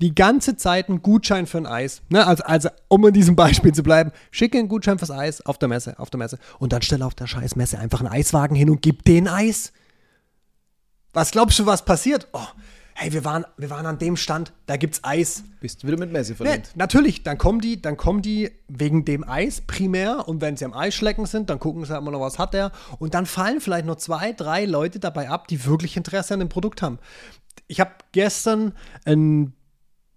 die 0.00 0.14
ganze 0.14 0.56
Zeit 0.56 0.88
einen 0.88 1.02
Gutschein 1.02 1.46
für 1.46 1.58
ein 1.58 1.66
Eis. 1.66 2.02
Ne? 2.08 2.26
Also, 2.26 2.44
also, 2.44 2.68
um 2.88 3.06
in 3.06 3.14
diesem 3.14 3.36
Beispiel 3.36 3.72
zu 3.72 3.82
bleiben, 3.82 4.10
schicke 4.30 4.58
einen 4.58 4.68
Gutschein 4.68 4.98
fürs 4.98 5.10
Eis 5.10 5.40
auf 5.40 5.58
der 5.58 5.68
Messe, 5.68 5.98
auf 5.98 6.10
der 6.10 6.18
Messe. 6.18 6.38
Und 6.58 6.72
dann 6.72 6.82
stell 6.82 7.02
auf 7.02 7.14
der 7.14 7.26
scheiß 7.26 7.56
Messe 7.56 7.78
einfach 7.78 8.00
einen 8.00 8.12
Eiswagen 8.12 8.56
hin 8.56 8.70
und 8.70 8.82
gib 8.82 9.04
den 9.04 9.28
Eis. 9.28 9.72
Was 11.12 11.30
glaubst 11.30 11.58
du, 11.58 11.66
was 11.66 11.84
passiert? 11.84 12.26
Oh, 12.32 12.46
hey, 12.94 13.12
wir 13.12 13.24
waren, 13.24 13.44
wir 13.56 13.70
waren 13.70 13.86
an 13.86 13.98
dem 13.98 14.16
Stand, 14.16 14.52
da 14.66 14.76
gibt's 14.76 15.00
Eis. 15.02 15.44
Bist 15.60 15.82
du 15.82 15.88
wieder 15.88 15.98
mit 15.98 16.12
Messi 16.12 16.34
verdient. 16.34 16.66
Nee, 16.66 16.72
natürlich, 16.76 17.22
dann 17.24 17.38
kommen 17.38 17.60
die, 17.60 17.82
dann 17.82 17.96
kommen 17.96 18.22
die 18.22 18.50
wegen 18.68 19.04
dem 19.04 19.28
Eis 19.28 19.60
primär 19.60 20.28
und 20.28 20.40
wenn 20.40 20.56
sie 20.56 20.64
am 20.64 20.72
Eis 20.72 20.94
schlecken 20.94 21.26
sind, 21.26 21.50
dann 21.50 21.58
gucken 21.58 21.84
sie 21.84 21.96
immer 21.96 22.12
noch, 22.12 22.20
was 22.20 22.38
hat 22.38 22.54
der 22.54 22.70
und 22.98 23.14
dann 23.14 23.26
fallen 23.26 23.60
vielleicht 23.60 23.86
noch 23.86 23.96
zwei, 23.96 24.32
drei 24.32 24.64
Leute 24.64 25.00
dabei 25.00 25.28
ab, 25.28 25.48
die 25.48 25.64
wirklich 25.66 25.96
Interesse 25.96 26.34
an 26.34 26.40
dem 26.40 26.48
Produkt 26.48 26.82
haben. 26.82 26.98
Ich 27.66 27.80
habe 27.80 27.90
gestern 28.12 28.72
ein 29.04 29.54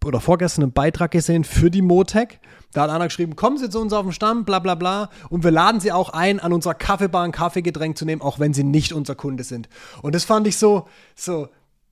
oder 0.06 0.22
vorgestern 0.22 0.64
einen 0.64 0.74
Beitrag 0.74 1.12
gesehen 1.12 1.44
für 1.44 1.70
die 1.70 1.82
Motec. 1.82 2.40
Da 2.72 2.84
hat 2.84 2.90
einer 2.90 3.06
geschrieben, 3.06 3.36
kommen 3.36 3.58
Sie 3.58 3.70
zu 3.70 3.80
uns 3.80 3.92
auf 3.92 4.04
den 4.04 4.14
Stamm, 4.14 4.46
bla 4.46 4.60
bla 4.60 4.76
bla. 4.76 5.10
Und 5.30 5.44
wir 5.44 5.52
laden 5.52 5.82
Sie 5.82 5.92
auch 5.92 6.10
ein, 6.10 6.40
an 6.40 6.54
unserer 6.54 6.76
Kaffeebar 6.76 7.24
ein 7.24 7.32
Kaffeegetränk 7.32 7.98
zu 7.98 8.06
nehmen, 8.06 8.22
auch 8.22 8.40
wenn 8.40 8.54
Sie 8.54 8.64
nicht 8.64 8.94
unser 8.94 9.16
Kunde 9.16 9.44
sind. 9.44 9.68
Und 10.02 10.16
das 10.16 10.24
fand 10.24 10.48
ich 10.48 10.58
so, 10.58 10.88
so, 11.16 11.50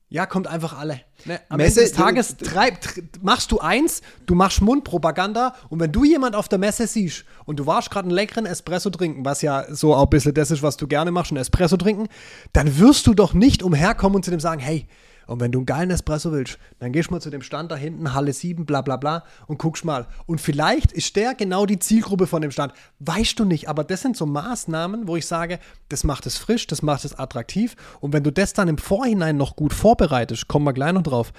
ja, 0.08 0.26
kommt 0.26 0.48
einfach 0.48 0.78
alle. 0.78 1.02
Ne? 1.26 1.40
Am 1.50 1.58
Messe, 1.58 1.82
Ende 1.82 1.92
des 1.92 1.98
Tages 1.98 2.38
treib, 2.38 2.78
machst 3.22 3.52
du 3.52 3.60
eins, 3.60 4.02
du 4.28 4.36
machst 4.36 4.62
Mundpropaganda 4.62 5.56
und 5.70 5.80
wenn 5.80 5.92
du 5.92 6.04
jemand 6.04 6.36
auf 6.36 6.48
der 6.48 6.60
Messe 6.60 6.86
siehst 6.86 7.26
und 7.46 7.60
du 7.60 7.66
warst 7.66 7.90
gerade 7.90 8.08
einen 8.08 8.16
leckeren 8.16 8.46
Espresso 8.46 8.92
trinken, 8.92 9.26
was 9.26 9.42
ja 9.42 9.66
so 9.74 9.96
auch 9.96 10.04
ein 10.04 10.10
bisschen 10.10 10.34
das 10.34 10.52
ist, 10.52 10.62
was 10.62 10.78
du 10.78 10.88
gerne 10.88 11.12
machst, 11.12 11.32
einen 11.32 11.42
Espresso 11.42 11.78
trinken, 11.78 12.08
dann 12.54 12.78
wirst 12.80 13.08
du 13.08 13.14
doch 13.14 13.34
nicht 13.34 13.64
umherkommen 13.64 14.18
und 14.18 14.24
zu 14.24 14.32
dem 14.32 14.40
sagen, 14.40 14.62
hey, 14.62 14.88
Und 15.28 15.40
wenn 15.40 15.52
du 15.52 15.60
einen 15.60 15.66
geilen 15.66 15.92
Espresso 15.92 16.32
willst, 16.32 16.58
dann 16.80 16.92
gehst 16.92 17.10
du 17.10 17.14
mal 17.14 17.22
zu 17.22 17.30
dem 17.30 17.42
Stand 17.42 17.72
da 17.72 17.76
hinten, 17.76 18.14
Halle 18.14 18.34
7, 18.34 18.66
bla 18.66 18.82
bla 18.82 18.98
bla, 18.98 19.24
und 19.48 19.60
guckst 19.60 19.86
mal. 19.86 20.08
Und 20.26 20.42
vielleicht 20.42 20.92
ist 20.92 21.16
der 21.16 21.34
genau 21.34 21.66
die 21.66 21.80
Zielgruppe 21.80 22.28
von 22.28 22.42
dem 22.42 22.52
Stand. 22.52 22.74
Weißt 23.00 23.40
du 23.40 23.46
nicht, 23.46 23.70
aber 23.70 23.84
das 23.84 24.02
sind 24.02 24.18
so 24.18 24.26
Maßnahmen, 24.26 25.08
wo 25.08 25.16
ich 25.16 25.26
sage, 25.26 25.60
das 25.90 26.04
macht 26.04 26.26
es 26.26 26.38
frisch, 26.38 26.68
das 26.68 26.82
macht 26.82 27.06
es 27.06 27.18
attraktiv. 27.18 27.76
Und 28.02 28.14
wenn 28.14 28.24
du 28.24 28.32
das 28.32 28.54
dann 28.54 28.68
im 28.68 28.78
Vorhinein 28.78 29.38
noch 29.38 29.56
gut 29.56 29.74
vorbereitest, 29.74 30.48
kommen 30.48 30.66
wir 30.66 30.74
gleich 30.74 30.94
noch 30.94 31.04
drauf, 31.04 31.34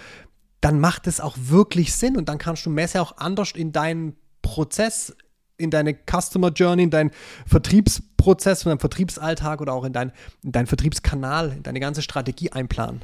dann 0.61 0.81
macht 0.81 1.07
es 1.07 1.21
auch 1.21 1.37
wirklich 1.39 1.95
Sinn 1.95 2.17
und 2.17 2.29
dann 2.29 2.39
kannst 2.39 2.67
du 2.67 2.71
Messe 2.71 3.01
auch 3.01 3.17
anders 3.19 3.53
in 3.53 3.73
deinen 3.73 4.17
Prozess 4.43 5.15
in 5.59 5.71
deine 5.71 5.95
Customer 5.95 6.51
Journey, 6.51 6.85
in 6.85 6.91
deinen 6.91 7.11
Vertriebsprozess, 7.47 8.63
in 8.63 8.71
deinen 8.71 8.79
Vertriebsalltag 8.79 9.61
oder 9.61 9.73
auch 9.73 9.85
in, 9.85 9.93
dein, 9.93 10.13
in 10.43 10.53
deinen 10.53 10.67
Vertriebskanal, 10.67 11.53
in 11.53 11.63
deine 11.63 11.81
ganze 11.81 12.03
Strategie 12.03 12.53
einplanen. 12.53 13.01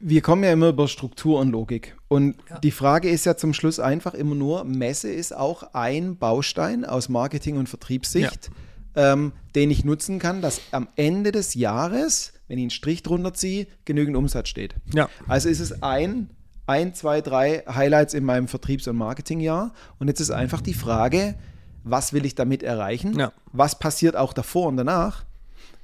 Wir 0.00 0.22
kommen 0.22 0.44
ja 0.44 0.52
immer 0.52 0.68
über 0.68 0.86
Struktur 0.86 1.40
und 1.40 1.50
Logik. 1.50 1.96
Und 2.08 2.36
ja. 2.48 2.58
die 2.60 2.70
Frage 2.70 3.08
ist 3.08 3.26
ja 3.26 3.36
zum 3.36 3.52
Schluss 3.52 3.80
einfach 3.80 4.14
immer 4.14 4.34
nur, 4.34 4.64
Messe 4.64 5.10
ist 5.10 5.34
auch 5.34 5.74
ein 5.74 6.16
Baustein 6.16 6.84
aus 6.84 7.08
Marketing- 7.08 7.56
und 7.56 7.68
Vertriebssicht, 7.68 8.50
ja. 8.94 9.12
ähm, 9.12 9.32
den 9.54 9.70
ich 9.70 9.84
nutzen 9.84 10.18
kann, 10.18 10.40
dass 10.40 10.60
am 10.70 10.88
Ende 10.96 11.32
des 11.32 11.54
Jahres, 11.54 12.32
wenn 12.46 12.58
ich 12.58 12.62
einen 12.62 12.70
Strich 12.70 13.02
drunter 13.02 13.34
ziehe, 13.34 13.66
genügend 13.84 14.16
Umsatz 14.16 14.48
steht. 14.48 14.76
Ja. 14.94 15.08
Also 15.26 15.48
ist 15.48 15.60
es 15.60 15.82
ein, 15.82 16.30
ein, 16.66 16.94
zwei, 16.94 17.20
drei 17.20 17.64
Highlights 17.68 18.14
in 18.14 18.24
meinem 18.24 18.46
Vertriebs- 18.46 18.86
und 18.86 18.96
Marketingjahr. 18.96 19.72
Und 19.98 20.08
jetzt 20.08 20.20
ist 20.20 20.30
einfach 20.30 20.60
die 20.60 20.74
Frage, 20.74 21.34
was 21.82 22.12
will 22.12 22.24
ich 22.24 22.34
damit 22.34 22.62
erreichen? 22.62 23.18
Ja. 23.18 23.32
Was 23.52 23.78
passiert 23.78 24.16
auch 24.16 24.32
davor 24.32 24.68
und 24.68 24.76
danach? 24.76 25.24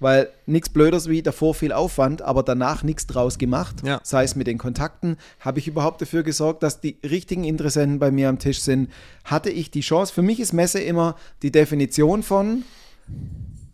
Weil 0.05 0.29
nichts 0.45 0.69
Blöders 0.69 1.09
wie 1.09 1.23
davor 1.23 1.55
viel 1.55 1.73
Aufwand, 1.73 2.21
aber 2.21 2.43
danach 2.43 2.83
nichts 2.83 3.07
draus 3.07 3.39
gemacht. 3.39 3.77
Ja. 3.87 4.01
Sei 4.03 4.23
es 4.23 4.37
mit 4.37 4.47
den 4.47 4.59
Kontakten, 4.59 5.17
habe 5.41 5.59
ich 5.59 5.67
überhaupt 5.67 6.03
dafür 6.03 6.23
gesorgt, 6.23 6.63
dass 6.63 6.83
die 6.83 6.99
richtigen 7.03 7.45
Interessenten 7.45 7.99
bei 7.99 8.11
mir 8.11 8.29
am 8.29 8.39
Tisch 8.39 8.61
sind? 8.61 8.91
Hatte 9.25 9.49
ich 9.49 9.71
die 9.71 9.81
Chance? 9.81 10.13
Für 10.13 10.21
mich 10.21 10.41
ist 10.41 10.53
Messe 10.53 10.79
immer 10.79 11.17
die 11.41 11.51
Definition 11.51 12.23
von, 12.23 12.65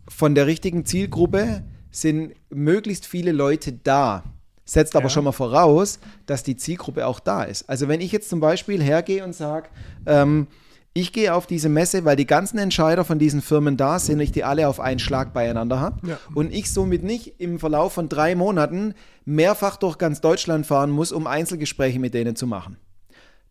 von 0.07 0.33
der 0.33 0.47
richtigen 0.47 0.85
Zielgruppe 0.85 1.65
sind 1.91 2.33
möglichst 2.49 3.05
viele 3.05 3.33
Leute 3.33 3.73
da. 3.73 4.23
Setzt 4.63 4.95
aber 4.95 5.07
ja. 5.07 5.09
schon 5.09 5.25
mal 5.25 5.33
voraus, 5.33 5.99
dass 6.27 6.43
die 6.43 6.55
Zielgruppe 6.55 7.07
auch 7.07 7.19
da 7.19 7.43
ist. 7.43 7.67
Also 7.69 7.89
wenn 7.89 7.99
ich 7.99 8.13
jetzt 8.13 8.29
zum 8.29 8.39
Beispiel 8.39 8.81
hergehe 8.81 9.25
und 9.25 9.35
sage, 9.35 9.67
ähm, 10.05 10.47
ich 10.93 11.13
gehe 11.13 11.33
auf 11.33 11.47
diese 11.47 11.69
Messe, 11.69 12.03
weil 12.03 12.17
die 12.17 12.27
ganzen 12.27 12.57
Entscheider 12.57 13.05
von 13.05 13.17
diesen 13.17 13.41
Firmen 13.41 13.77
da 13.77 13.97
sind, 13.97 14.19
ich 14.19 14.31
die 14.31 14.43
alle 14.43 14.67
auf 14.67 14.79
einen 14.79 14.99
Schlag 14.99 15.33
beieinander 15.33 15.79
habe. 15.79 16.05
Ja. 16.05 16.19
Und 16.33 16.53
ich 16.53 16.71
somit 16.71 17.03
nicht 17.03 17.39
im 17.39 17.59
Verlauf 17.59 17.93
von 17.93 18.09
drei 18.09 18.35
Monaten 18.35 18.93
mehrfach 19.23 19.77
durch 19.77 19.97
ganz 19.97 20.19
Deutschland 20.19 20.65
fahren 20.65 20.91
muss, 20.91 21.13
um 21.13 21.27
Einzelgespräche 21.27 21.99
mit 21.99 22.13
denen 22.13 22.35
zu 22.35 22.45
machen. 22.45 22.77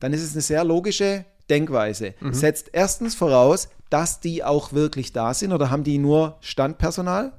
Dann 0.01 0.13
ist 0.13 0.23
es 0.23 0.33
eine 0.33 0.43
sehr 0.43 0.65
logische 0.65 1.25
Denkweise. 1.49 2.15
Mhm. 2.21 2.35
Setzt 2.35 2.71
erstens 2.73 3.15
voraus, 3.15 3.69
dass 3.89 4.21
die 4.21 4.45
auch 4.45 4.73
wirklich 4.73 5.13
da 5.13 5.33
sind 5.33 5.53
oder 5.53 5.71
haben 5.71 5.83
die 5.83 5.99
nur 5.99 6.37
Standpersonal, 6.41 7.33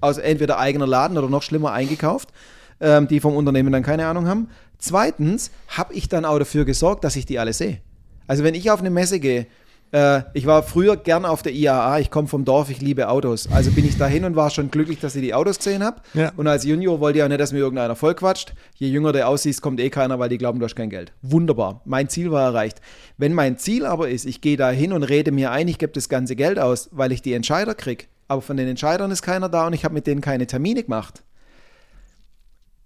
also 0.00 0.20
entweder 0.20 0.58
eigener 0.58 0.86
Laden 0.86 1.18
oder 1.18 1.28
noch 1.28 1.42
schlimmer 1.42 1.72
eingekauft, 1.72 2.28
ähm, 2.80 3.08
die 3.08 3.20
vom 3.20 3.34
Unternehmen 3.34 3.72
dann 3.72 3.82
keine 3.82 4.06
Ahnung 4.06 4.28
haben. 4.28 4.48
Zweitens 4.78 5.50
habe 5.68 5.94
ich 5.94 6.08
dann 6.08 6.24
auch 6.24 6.38
dafür 6.38 6.64
gesorgt, 6.64 7.04
dass 7.04 7.16
ich 7.16 7.26
die 7.26 7.38
alle 7.38 7.52
sehe. 7.52 7.80
Also 8.26 8.44
wenn 8.44 8.54
ich 8.54 8.70
auf 8.70 8.80
eine 8.80 8.90
Messe 8.90 9.20
gehe, 9.20 9.46
äh, 9.94 10.22
ich 10.34 10.44
war 10.44 10.64
früher 10.64 10.96
gern 10.96 11.24
auf 11.24 11.42
der 11.42 11.52
IAA, 11.52 12.00
ich 12.00 12.10
komme 12.10 12.26
vom 12.26 12.44
Dorf, 12.44 12.68
ich 12.68 12.80
liebe 12.80 13.08
Autos. 13.08 13.48
Also 13.50 13.70
bin 13.70 13.86
ich 13.86 13.96
dahin 13.96 14.24
und 14.24 14.34
war 14.34 14.50
schon 14.50 14.70
glücklich, 14.70 14.98
dass 14.98 15.14
ich 15.14 15.22
die 15.22 15.34
Autos 15.34 15.58
gesehen 15.58 15.84
habe. 15.84 16.00
Ja. 16.14 16.32
Und 16.36 16.48
als 16.48 16.64
Junior 16.64 16.98
wollte 16.98 17.18
ich 17.18 17.24
auch 17.24 17.28
nicht, 17.28 17.40
dass 17.40 17.52
mir 17.52 17.60
irgendeiner 17.60 17.94
vollquatscht. 17.94 18.54
Je 18.74 18.88
jünger 18.88 19.12
der 19.12 19.28
aussieht, 19.28 19.60
kommt 19.60 19.78
eh 19.78 19.90
keiner, 19.90 20.18
weil 20.18 20.28
die 20.28 20.38
glauben, 20.38 20.58
du 20.58 20.64
hast 20.64 20.74
kein 20.74 20.90
Geld. 20.90 21.12
Wunderbar. 21.22 21.80
Mein 21.84 22.08
Ziel 22.08 22.32
war 22.32 22.42
erreicht. 22.42 22.80
Wenn 23.18 23.34
mein 23.34 23.56
Ziel 23.56 23.86
aber 23.86 24.08
ist, 24.08 24.24
ich 24.24 24.40
gehe 24.40 24.56
da 24.56 24.70
hin 24.70 24.92
und 24.92 25.04
rede 25.04 25.30
mir 25.30 25.52
ein, 25.52 25.68
ich 25.68 25.78
gebe 25.78 25.92
das 25.92 26.08
ganze 26.08 26.34
Geld 26.34 26.58
aus, 26.58 26.88
weil 26.90 27.12
ich 27.12 27.22
die 27.22 27.32
Entscheider 27.32 27.76
kriege, 27.76 28.06
aber 28.26 28.42
von 28.42 28.56
den 28.56 28.66
Entscheidern 28.66 29.12
ist 29.12 29.22
keiner 29.22 29.48
da 29.48 29.68
und 29.68 29.74
ich 29.74 29.84
habe 29.84 29.94
mit 29.94 30.08
denen 30.08 30.20
keine 30.20 30.48
Termine 30.48 30.82
gemacht. 30.82 31.22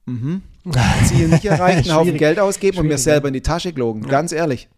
Mhm. 0.04 0.42
Ziel 1.07 1.28
nicht 1.28 1.45
erreicht, 1.47 1.78
einen 1.88 1.95
Haufen 1.95 2.18
Geld 2.18 2.38
ausgeben 2.38 2.78
und 2.78 2.88
mir 2.88 2.99
selber 2.99 3.28
in 3.28 3.35
die 3.35 3.40
Tasche 3.40 3.73
gelogen. 3.73 4.02
Ja. 4.02 4.09
Ganz 4.09 4.33
ehrlich. 4.33 4.68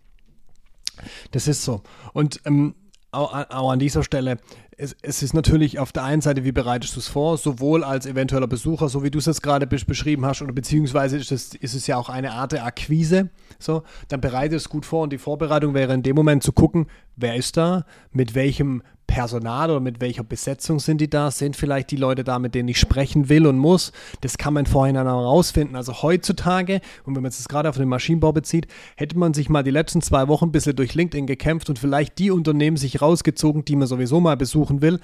Das 1.30 1.48
ist 1.48 1.64
so. 1.64 1.82
Und 2.12 2.40
ähm, 2.44 2.74
auch, 3.12 3.32
auch, 3.50 3.70
an 3.70 3.78
dieser 3.78 4.04
Stelle, 4.04 4.38
es, 4.76 4.96
es, 5.02 5.22
ist 5.22 5.34
natürlich 5.34 5.78
auf 5.78 5.92
der 5.92 6.04
einen 6.04 6.22
Seite, 6.22 6.44
wie 6.44 6.52
bereitest 6.52 6.94
du 6.96 7.00
es 7.00 7.08
vor, 7.08 7.36
sowohl 7.38 7.82
als 7.82 8.06
eventueller 8.06 8.46
Besucher, 8.46 8.88
so 8.88 9.02
wie 9.02 9.10
du 9.10 9.18
es 9.18 9.26
jetzt 9.26 9.42
gerade 9.42 9.66
beschrieben 9.66 10.24
hast, 10.24 10.42
oder 10.42 10.52
beziehungsweise 10.52 11.16
ist 11.16 11.32
es, 11.32 11.54
ist 11.54 11.74
es 11.74 11.86
ja 11.86 11.96
auch 11.96 12.08
eine 12.08 12.32
Art 12.32 12.52
der 12.52 12.64
Akquise. 12.64 13.30
So, 13.58 13.82
dann 14.08 14.20
bereite 14.20 14.56
es 14.56 14.68
gut 14.68 14.86
vor 14.86 15.02
und 15.02 15.12
die 15.12 15.18
Vorbereitung 15.18 15.74
wäre 15.74 15.92
in 15.92 16.02
dem 16.02 16.16
Moment 16.16 16.42
zu 16.42 16.52
gucken, 16.52 16.86
wer 17.16 17.36
ist 17.36 17.56
da, 17.56 17.84
mit 18.12 18.34
welchem 18.34 18.82
Personal 19.10 19.72
oder 19.72 19.80
mit 19.80 20.00
welcher 20.00 20.22
Besetzung 20.22 20.78
sind 20.78 21.00
die 21.00 21.10
da? 21.10 21.32
Sind 21.32 21.56
vielleicht 21.56 21.90
die 21.90 21.96
Leute 21.96 22.22
da, 22.22 22.38
mit 22.38 22.54
denen 22.54 22.68
ich 22.68 22.78
sprechen 22.78 23.28
will 23.28 23.44
und 23.48 23.58
muss? 23.58 23.90
Das 24.20 24.38
kann 24.38 24.54
man 24.54 24.66
vorhin 24.66 24.94
dann 24.94 25.08
herausfinden. 25.08 25.74
Also 25.74 26.02
heutzutage, 26.02 26.80
und 27.04 27.16
wenn 27.16 27.22
man 27.24 27.30
es 27.30 27.48
gerade 27.48 27.68
auf 27.68 27.76
den 27.76 27.88
Maschinenbau 27.88 28.30
bezieht, 28.30 28.68
hätte 28.96 29.18
man 29.18 29.34
sich 29.34 29.48
mal 29.48 29.64
die 29.64 29.72
letzten 29.72 30.00
zwei 30.00 30.28
Wochen 30.28 30.44
ein 30.44 30.52
bisschen 30.52 30.76
durch 30.76 30.94
LinkedIn 30.94 31.26
gekämpft 31.26 31.68
und 31.68 31.80
vielleicht 31.80 32.18
die 32.20 32.30
Unternehmen 32.30 32.76
sich 32.76 33.02
rausgezogen, 33.02 33.64
die 33.64 33.74
man 33.74 33.88
sowieso 33.88 34.20
mal 34.20 34.36
besuchen 34.36 34.80
will. 34.80 35.00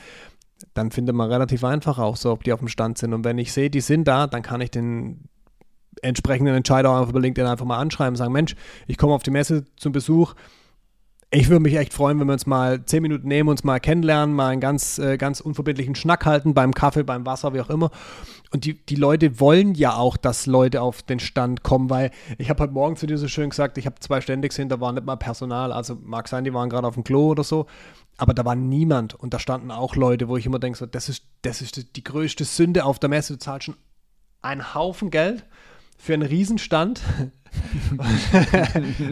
Dann 0.72 0.92
findet 0.92 1.16
man 1.16 1.28
relativ 1.28 1.64
einfach 1.64 1.98
auch 1.98 2.14
so, 2.14 2.30
ob 2.30 2.44
die 2.44 2.52
auf 2.52 2.60
dem 2.60 2.68
Stand 2.68 2.98
sind. 2.98 3.12
Und 3.12 3.24
wenn 3.24 3.38
ich 3.38 3.52
sehe, 3.52 3.70
die 3.70 3.80
sind 3.80 4.06
da, 4.06 4.28
dann 4.28 4.42
kann 4.42 4.60
ich 4.60 4.70
den 4.70 5.28
entsprechenden 6.02 6.54
Entscheider 6.54 6.90
auch 6.90 7.08
über 7.08 7.18
LinkedIn 7.18 7.50
einfach 7.50 7.66
mal 7.66 7.78
anschreiben 7.78 8.12
und 8.12 8.18
sagen, 8.18 8.32
Mensch, 8.32 8.54
ich 8.86 8.98
komme 8.98 9.14
auf 9.14 9.24
die 9.24 9.32
Messe 9.32 9.64
zum 9.76 9.90
Besuch 9.90 10.34
ich 11.36 11.50
würde 11.50 11.60
mich 11.60 11.76
echt 11.76 11.92
freuen, 11.92 12.18
wenn 12.18 12.28
wir 12.28 12.32
uns 12.32 12.46
mal 12.46 12.82
zehn 12.86 13.02
Minuten 13.02 13.28
nehmen, 13.28 13.50
uns 13.50 13.62
mal 13.62 13.78
kennenlernen, 13.78 14.34
mal 14.34 14.48
einen 14.48 14.60
ganz, 14.60 14.98
äh, 14.98 15.18
ganz 15.18 15.40
unverbindlichen 15.40 15.94
Schnack 15.94 16.24
halten, 16.24 16.54
beim 16.54 16.72
Kaffee, 16.72 17.02
beim 17.02 17.26
Wasser, 17.26 17.52
wie 17.52 17.60
auch 17.60 17.68
immer. 17.68 17.90
Und 18.52 18.64
die, 18.64 18.74
die 18.74 18.94
Leute 18.94 19.38
wollen 19.38 19.74
ja 19.74 19.96
auch, 19.96 20.16
dass 20.16 20.46
Leute 20.46 20.80
auf 20.80 21.02
den 21.02 21.18
Stand 21.18 21.62
kommen, 21.62 21.90
weil 21.90 22.10
ich 22.38 22.48
habe 22.48 22.62
heute 22.62 22.72
Morgen 22.72 22.96
zu 22.96 23.06
dir 23.06 23.18
so 23.18 23.28
schön 23.28 23.50
gesagt, 23.50 23.76
ich 23.76 23.84
habe 23.84 24.00
zwei 24.00 24.22
Stände 24.22 24.48
gesehen, 24.48 24.70
da 24.70 24.80
war 24.80 24.92
nicht 24.92 25.04
mal 25.04 25.16
Personal. 25.16 25.72
Also 25.72 25.98
mag 26.02 26.26
sein, 26.26 26.44
die 26.44 26.54
waren 26.54 26.70
gerade 26.70 26.86
auf 26.86 26.94
dem 26.94 27.04
Klo 27.04 27.28
oder 27.28 27.44
so. 27.44 27.66
Aber 28.16 28.32
da 28.32 28.46
war 28.46 28.54
niemand 28.54 29.14
und 29.14 29.34
da 29.34 29.38
standen 29.38 29.70
auch 29.70 29.94
Leute, 29.94 30.28
wo 30.28 30.38
ich 30.38 30.46
immer 30.46 30.58
denke, 30.58 30.78
so, 30.78 30.86
das 30.86 31.10
ist, 31.10 31.24
das 31.42 31.60
ist 31.60 31.96
die 31.96 32.04
größte 32.04 32.44
Sünde 32.44 32.86
auf 32.86 32.98
der 32.98 33.10
Messe. 33.10 33.34
Du 33.34 33.38
zahlst 33.38 33.66
schon 33.66 33.76
einen 34.40 34.74
Haufen 34.74 35.10
Geld 35.10 35.44
für 35.98 36.14
einen 36.14 36.22
Riesenstand. 36.22 37.02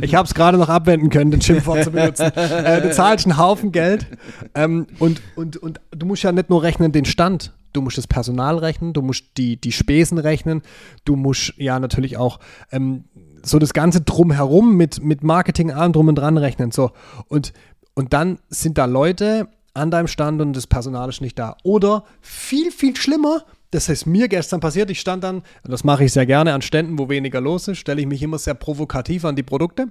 Ich 0.00 0.14
habe 0.14 0.26
es 0.26 0.34
gerade 0.34 0.58
noch 0.58 0.68
abwenden 0.68 1.10
können, 1.10 1.30
den 1.30 1.40
Schimpfwort 1.40 1.84
zu 1.84 1.90
benutzen. 1.90 2.32
Äh, 2.44 2.82
du 2.82 2.92
zahlst 2.92 3.26
einen 3.26 3.36
Haufen 3.36 3.72
Geld 3.72 4.06
ähm, 4.54 4.86
und, 4.98 5.20
und, 5.34 5.56
und 5.56 5.80
du 5.90 6.06
musst 6.06 6.22
ja 6.22 6.32
nicht 6.32 6.50
nur 6.50 6.62
rechnen 6.62 6.92
den 6.92 7.04
Stand, 7.04 7.52
du 7.72 7.82
musst 7.82 7.98
das 7.98 8.06
Personal 8.06 8.58
rechnen, 8.58 8.92
du 8.92 9.02
musst 9.02 9.24
die, 9.36 9.56
die 9.56 9.72
Spesen 9.72 10.18
rechnen, 10.18 10.62
du 11.04 11.16
musst 11.16 11.54
ja 11.56 11.78
natürlich 11.78 12.16
auch 12.16 12.38
ähm, 12.72 13.04
so 13.42 13.58
das 13.58 13.72
Ganze 13.72 14.00
drumherum 14.00 14.76
mit, 14.76 15.02
mit 15.02 15.22
Marketing, 15.22 15.70
allem 15.70 15.92
drum 15.92 16.08
und 16.08 16.16
dran 16.16 16.38
rechnen. 16.38 16.70
So. 16.70 16.92
Und, 17.28 17.52
und 17.94 18.12
dann 18.12 18.38
sind 18.48 18.78
da 18.78 18.86
Leute 18.86 19.48
an 19.74 19.90
deinem 19.90 20.06
Stand 20.06 20.40
und 20.40 20.54
das 20.54 20.66
Personal 20.66 21.08
ist 21.08 21.20
nicht 21.20 21.38
da. 21.38 21.56
Oder 21.62 22.04
viel, 22.20 22.70
viel 22.70 22.96
schlimmer, 22.96 23.44
das 23.74 23.88
ist 23.88 24.06
mir 24.06 24.28
gestern 24.28 24.60
passiert. 24.60 24.88
Ich 24.90 25.00
stand 25.00 25.24
dann, 25.24 25.42
das 25.64 25.82
mache 25.82 26.04
ich 26.04 26.12
sehr 26.12 26.26
gerne 26.26 26.54
an 26.54 26.62
Ständen, 26.62 26.96
wo 26.96 27.08
weniger 27.08 27.40
los 27.40 27.66
ist, 27.66 27.78
stelle 27.78 28.00
ich 28.00 28.06
mich 28.06 28.22
immer 28.22 28.38
sehr 28.38 28.54
provokativ 28.54 29.24
an 29.24 29.34
die 29.34 29.42
Produkte, 29.42 29.88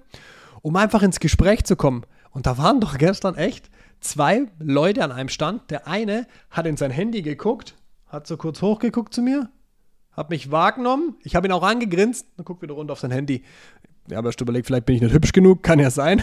um 0.61 0.77
einfach 0.77 1.03
ins 1.03 1.19
Gespräch 1.19 1.65
zu 1.65 1.75
kommen. 1.75 2.05
Und 2.31 2.45
da 2.45 2.57
waren 2.57 2.79
doch 2.79 2.97
gestern 2.97 3.35
echt 3.35 3.69
zwei 3.99 4.45
Leute 4.57 5.03
an 5.03 5.11
einem 5.11 5.27
Stand. 5.27 5.69
Der 5.69 5.85
eine 5.85 6.27
hat 6.49 6.65
in 6.65 6.77
sein 6.77 6.91
Handy 6.91 7.21
geguckt, 7.21 7.75
hat 8.07 8.25
so 8.25 8.37
kurz 8.37 8.61
hochgeguckt 8.61 9.13
zu 9.13 9.21
mir, 9.21 9.49
hat 10.13 10.29
mich 10.29 10.49
wahrgenommen. 10.49 11.17
Ich 11.23 11.35
habe 11.35 11.47
ihn 11.47 11.51
auch 11.51 11.63
angegrinst 11.63 12.25
und 12.37 12.45
guckt 12.45 12.61
wieder 12.61 12.75
runter 12.75 12.93
auf 12.93 13.01
sein 13.01 13.11
Handy. 13.11 13.43
Ja, 14.09 14.17
aber 14.17 14.29
ich 14.29 14.39
überlegt, 14.39 14.67
vielleicht 14.67 14.85
bin 14.85 14.95
ich 14.95 15.01
nicht 15.01 15.13
hübsch 15.13 15.33
genug, 15.33 15.61
kann 15.61 15.79
ja 15.79 15.89
sein. 15.89 16.21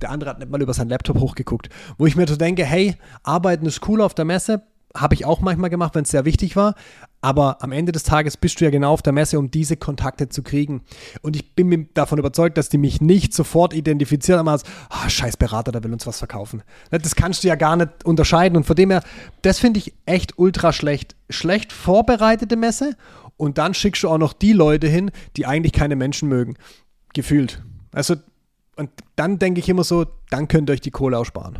Der 0.00 0.10
andere 0.10 0.30
hat 0.30 0.38
nicht 0.38 0.50
mal 0.50 0.62
über 0.62 0.74
sein 0.74 0.88
Laptop 0.88 1.18
hochgeguckt. 1.18 1.70
Wo 1.98 2.06
ich 2.06 2.14
mir 2.14 2.28
so 2.28 2.36
denke, 2.36 2.64
hey, 2.64 2.94
arbeiten 3.24 3.66
ist 3.66 3.88
cool 3.88 4.00
auf 4.00 4.14
der 4.14 4.24
Messe, 4.24 4.62
habe 4.96 5.14
ich 5.14 5.24
auch 5.24 5.40
manchmal 5.40 5.70
gemacht, 5.70 5.94
wenn 5.94 6.02
es 6.02 6.10
sehr 6.10 6.24
wichtig 6.24 6.56
war. 6.56 6.74
Aber 7.20 7.62
am 7.62 7.70
Ende 7.70 7.92
des 7.92 8.02
Tages 8.02 8.36
bist 8.36 8.60
du 8.60 8.64
ja 8.64 8.70
genau 8.70 8.92
auf 8.92 9.02
der 9.02 9.12
Messe, 9.12 9.38
um 9.38 9.50
diese 9.50 9.76
Kontakte 9.76 10.28
zu 10.28 10.42
kriegen. 10.42 10.82
Und 11.20 11.36
ich 11.36 11.54
bin 11.54 11.88
davon 11.94 12.18
überzeugt, 12.18 12.56
dass 12.56 12.70
die 12.70 12.78
mich 12.78 13.00
nicht 13.00 13.34
sofort 13.34 13.74
identifizieren 13.74 14.48
als, 14.48 14.64
ah, 14.88 15.08
scheiß 15.08 15.36
Berater, 15.36 15.70
der 15.70 15.84
will 15.84 15.92
uns 15.92 16.06
was 16.06 16.18
verkaufen. 16.18 16.62
Ne, 16.90 16.98
das 16.98 17.14
kannst 17.14 17.44
du 17.44 17.48
ja 17.48 17.56
gar 17.56 17.76
nicht 17.76 18.04
unterscheiden. 18.04 18.56
Und 18.56 18.64
von 18.64 18.76
dem 18.76 18.90
her, 18.90 19.02
das 19.42 19.58
finde 19.58 19.78
ich 19.78 19.92
echt 20.06 20.38
ultra 20.38 20.72
schlecht. 20.72 21.14
Schlecht 21.28 21.72
vorbereitete 21.72 22.56
Messe 22.56 22.96
und 23.36 23.58
dann 23.58 23.74
schickst 23.74 24.02
du 24.02 24.08
auch 24.08 24.18
noch 24.18 24.32
die 24.32 24.52
Leute 24.52 24.88
hin, 24.88 25.10
die 25.36 25.46
eigentlich 25.46 25.72
keine 25.72 25.96
Menschen 25.96 26.28
mögen. 26.28 26.56
Gefühlt. 27.12 27.62
Also, 27.92 28.16
und 28.76 28.90
dann 29.16 29.38
denke 29.38 29.60
ich 29.60 29.68
immer 29.68 29.84
so, 29.84 30.06
dann 30.30 30.48
könnt 30.48 30.70
ihr 30.70 30.72
euch 30.72 30.80
die 30.80 30.90
Kohle 30.90 31.18
aussparen. 31.18 31.58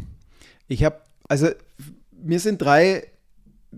Ich 0.68 0.84
habe, 0.84 0.96
also 1.28 1.48
mir 2.22 2.40
sind 2.40 2.62
drei 2.62 3.04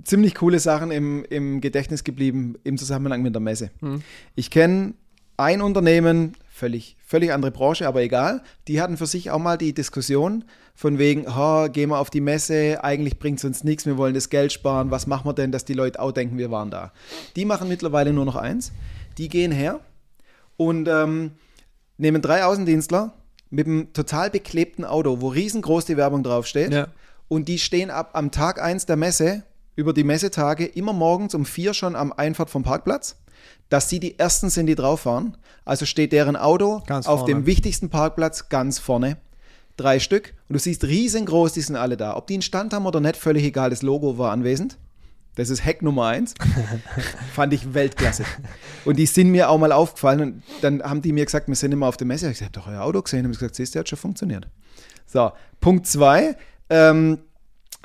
ziemlich 0.04 0.34
coole 0.34 0.58
Sachen 0.58 0.90
im, 0.90 1.24
im 1.24 1.60
Gedächtnis 1.60 2.04
geblieben 2.04 2.56
im 2.64 2.78
Zusammenhang 2.78 3.22
mit 3.22 3.34
der 3.34 3.40
Messe. 3.40 3.70
Mhm. 3.80 4.02
Ich 4.34 4.50
kenne 4.50 4.94
ein 5.36 5.60
Unternehmen, 5.60 6.34
völlig, 6.48 6.96
völlig 7.04 7.32
andere 7.32 7.50
Branche, 7.50 7.86
aber 7.86 8.02
egal, 8.02 8.42
die 8.68 8.80
hatten 8.80 8.96
für 8.96 9.06
sich 9.06 9.30
auch 9.30 9.38
mal 9.38 9.58
die 9.58 9.72
Diskussion 9.72 10.44
von 10.74 10.98
wegen, 10.98 11.26
oh, 11.26 11.68
gehen 11.68 11.90
wir 11.90 11.98
auf 11.98 12.10
die 12.10 12.20
Messe, 12.20 12.82
eigentlich 12.82 13.18
bringt 13.18 13.38
es 13.38 13.44
uns 13.44 13.64
nichts, 13.64 13.86
wir 13.86 13.96
wollen 13.96 14.14
das 14.14 14.30
Geld 14.30 14.52
sparen, 14.52 14.90
was 14.90 15.06
machen 15.06 15.26
wir 15.26 15.34
denn, 15.34 15.52
dass 15.52 15.64
die 15.64 15.74
Leute 15.74 16.00
auch 16.00 16.12
denken, 16.12 16.38
wir 16.38 16.50
waren 16.50 16.70
da. 16.70 16.92
Die 17.36 17.44
machen 17.44 17.68
mittlerweile 17.68 18.12
nur 18.12 18.24
noch 18.24 18.36
eins, 18.36 18.72
die 19.18 19.28
gehen 19.28 19.52
her 19.52 19.80
und 20.56 20.88
ähm, 20.88 21.32
nehmen 21.98 22.22
drei 22.22 22.44
Außendienstler 22.44 23.12
mit 23.50 23.66
einem 23.66 23.92
total 23.92 24.30
beklebten 24.30 24.84
Auto, 24.84 25.20
wo 25.20 25.28
riesengroß 25.28 25.84
die 25.84 25.96
Werbung 25.96 26.22
draufsteht 26.22 26.72
ja. 26.72 26.88
und 27.28 27.48
die 27.48 27.58
stehen 27.58 27.90
ab 27.90 28.10
am 28.14 28.30
Tag 28.30 28.62
1 28.62 28.86
der 28.86 28.96
Messe 28.96 29.42
über 29.74 29.92
die 29.92 30.04
Messetage 30.04 30.66
immer 30.66 30.92
morgens 30.92 31.34
um 31.34 31.44
vier 31.44 31.74
schon 31.74 31.96
am 31.96 32.12
Einfahrt 32.12 32.50
vom 32.50 32.62
Parkplatz, 32.62 33.16
dass 33.68 33.88
sie 33.88 34.00
die 34.00 34.18
Ersten 34.18 34.50
sind, 34.50 34.66
die 34.66 34.74
drauf 34.74 35.00
fahren. 35.00 35.36
Also 35.64 35.86
steht 35.86 36.12
deren 36.12 36.36
Auto 36.36 36.82
ganz 36.86 37.06
auf 37.06 37.20
vorne. 37.20 37.34
dem 37.34 37.46
wichtigsten 37.46 37.88
Parkplatz 37.88 38.48
ganz 38.48 38.78
vorne. 38.78 39.16
Drei 39.76 39.98
Stück. 39.98 40.34
Und 40.48 40.54
du 40.54 40.58
siehst 40.58 40.84
riesengroß, 40.84 41.54
die 41.54 41.62
sind 41.62 41.76
alle 41.76 41.96
da. 41.96 42.16
Ob 42.16 42.26
die 42.26 42.34
einen 42.34 42.42
Stand 42.42 42.74
haben 42.74 42.84
oder 42.84 43.00
nicht, 43.00 43.16
völlig 43.16 43.44
egal. 43.44 43.70
Das 43.70 43.82
Logo 43.82 44.18
war 44.18 44.32
anwesend. 44.32 44.76
Das 45.34 45.48
ist 45.48 45.64
Hack 45.64 45.80
Nummer 45.80 46.08
eins. 46.08 46.34
Fand 47.34 47.54
ich 47.54 47.72
Weltklasse. 47.72 48.24
Und 48.84 48.98
die 48.98 49.06
sind 49.06 49.30
mir 49.30 49.48
auch 49.48 49.56
mal 49.56 49.72
aufgefallen. 49.72 50.20
Und 50.20 50.42
dann 50.60 50.82
haben 50.82 51.00
die 51.00 51.12
mir 51.12 51.24
gesagt, 51.24 51.48
wir 51.48 51.54
sind 51.54 51.72
immer 51.72 51.86
auf 51.86 51.96
der 51.96 52.06
Messe. 52.06 52.30
Ich 52.30 52.42
habe 52.42 52.52
doch 52.52 52.66
euer 52.66 52.82
Auto 52.82 53.00
gesehen. 53.00 53.24
Und 53.24 53.32
ich 53.32 53.38
gesagt, 53.38 53.54
siehst 53.54 53.74
du, 53.74 53.78
hat 53.78 53.88
schon 53.88 53.98
funktioniert. 53.98 54.46
So, 55.06 55.32
Punkt 55.60 55.86
zwei. 55.86 56.36
Ähm, 56.68 57.18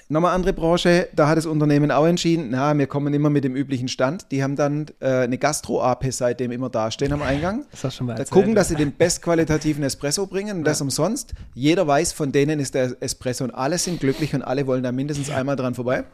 Nochmal 0.09 0.33
andere 0.33 0.53
Branche, 0.53 1.09
da 1.13 1.27
hat 1.27 1.37
das 1.37 1.45
Unternehmen 1.45 1.91
auch 1.91 2.05
entschieden, 2.05 2.47
na, 2.51 2.77
wir 2.77 2.87
kommen 2.87 3.13
immer 3.13 3.29
mit 3.29 3.43
dem 3.43 3.57
üblichen 3.57 3.89
Stand. 3.89 4.31
Die 4.31 4.41
haben 4.41 4.55
dann 4.55 4.85
äh, 5.01 5.23
eine 5.23 5.37
Gastro-AP 5.37 6.13
seitdem 6.13 6.51
immer 6.51 6.69
dastehen 6.69 7.11
am 7.11 7.21
Eingang. 7.21 7.65
Das 7.71 7.83
hast 7.83 7.95
schon 7.97 8.07
mal 8.07 8.13
erzählt, 8.13 8.31
da 8.31 8.33
gucken, 8.33 8.55
dass 8.55 8.69
sie 8.69 8.75
den 8.75 8.93
bestqualitativen 8.93 9.83
Espresso 9.83 10.25
bringen 10.25 10.59
und 10.59 10.63
das 10.63 10.79
umsonst. 10.79 11.33
Jeder 11.53 11.87
weiß, 11.87 12.13
von 12.13 12.31
denen 12.31 12.61
ist 12.61 12.73
der 12.73 12.95
Espresso 13.01 13.43
und 13.43 13.51
alle 13.51 13.77
sind 13.77 13.99
glücklich 13.99 14.33
und 14.33 14.43
alle 14.43 14.65
wollen 14.65 14.81
da 14.81 14.93
mindestens 14.93 15.29
einmal 15.29 15.57
dran 15.57 15.75
vorbei. 15.75 16.05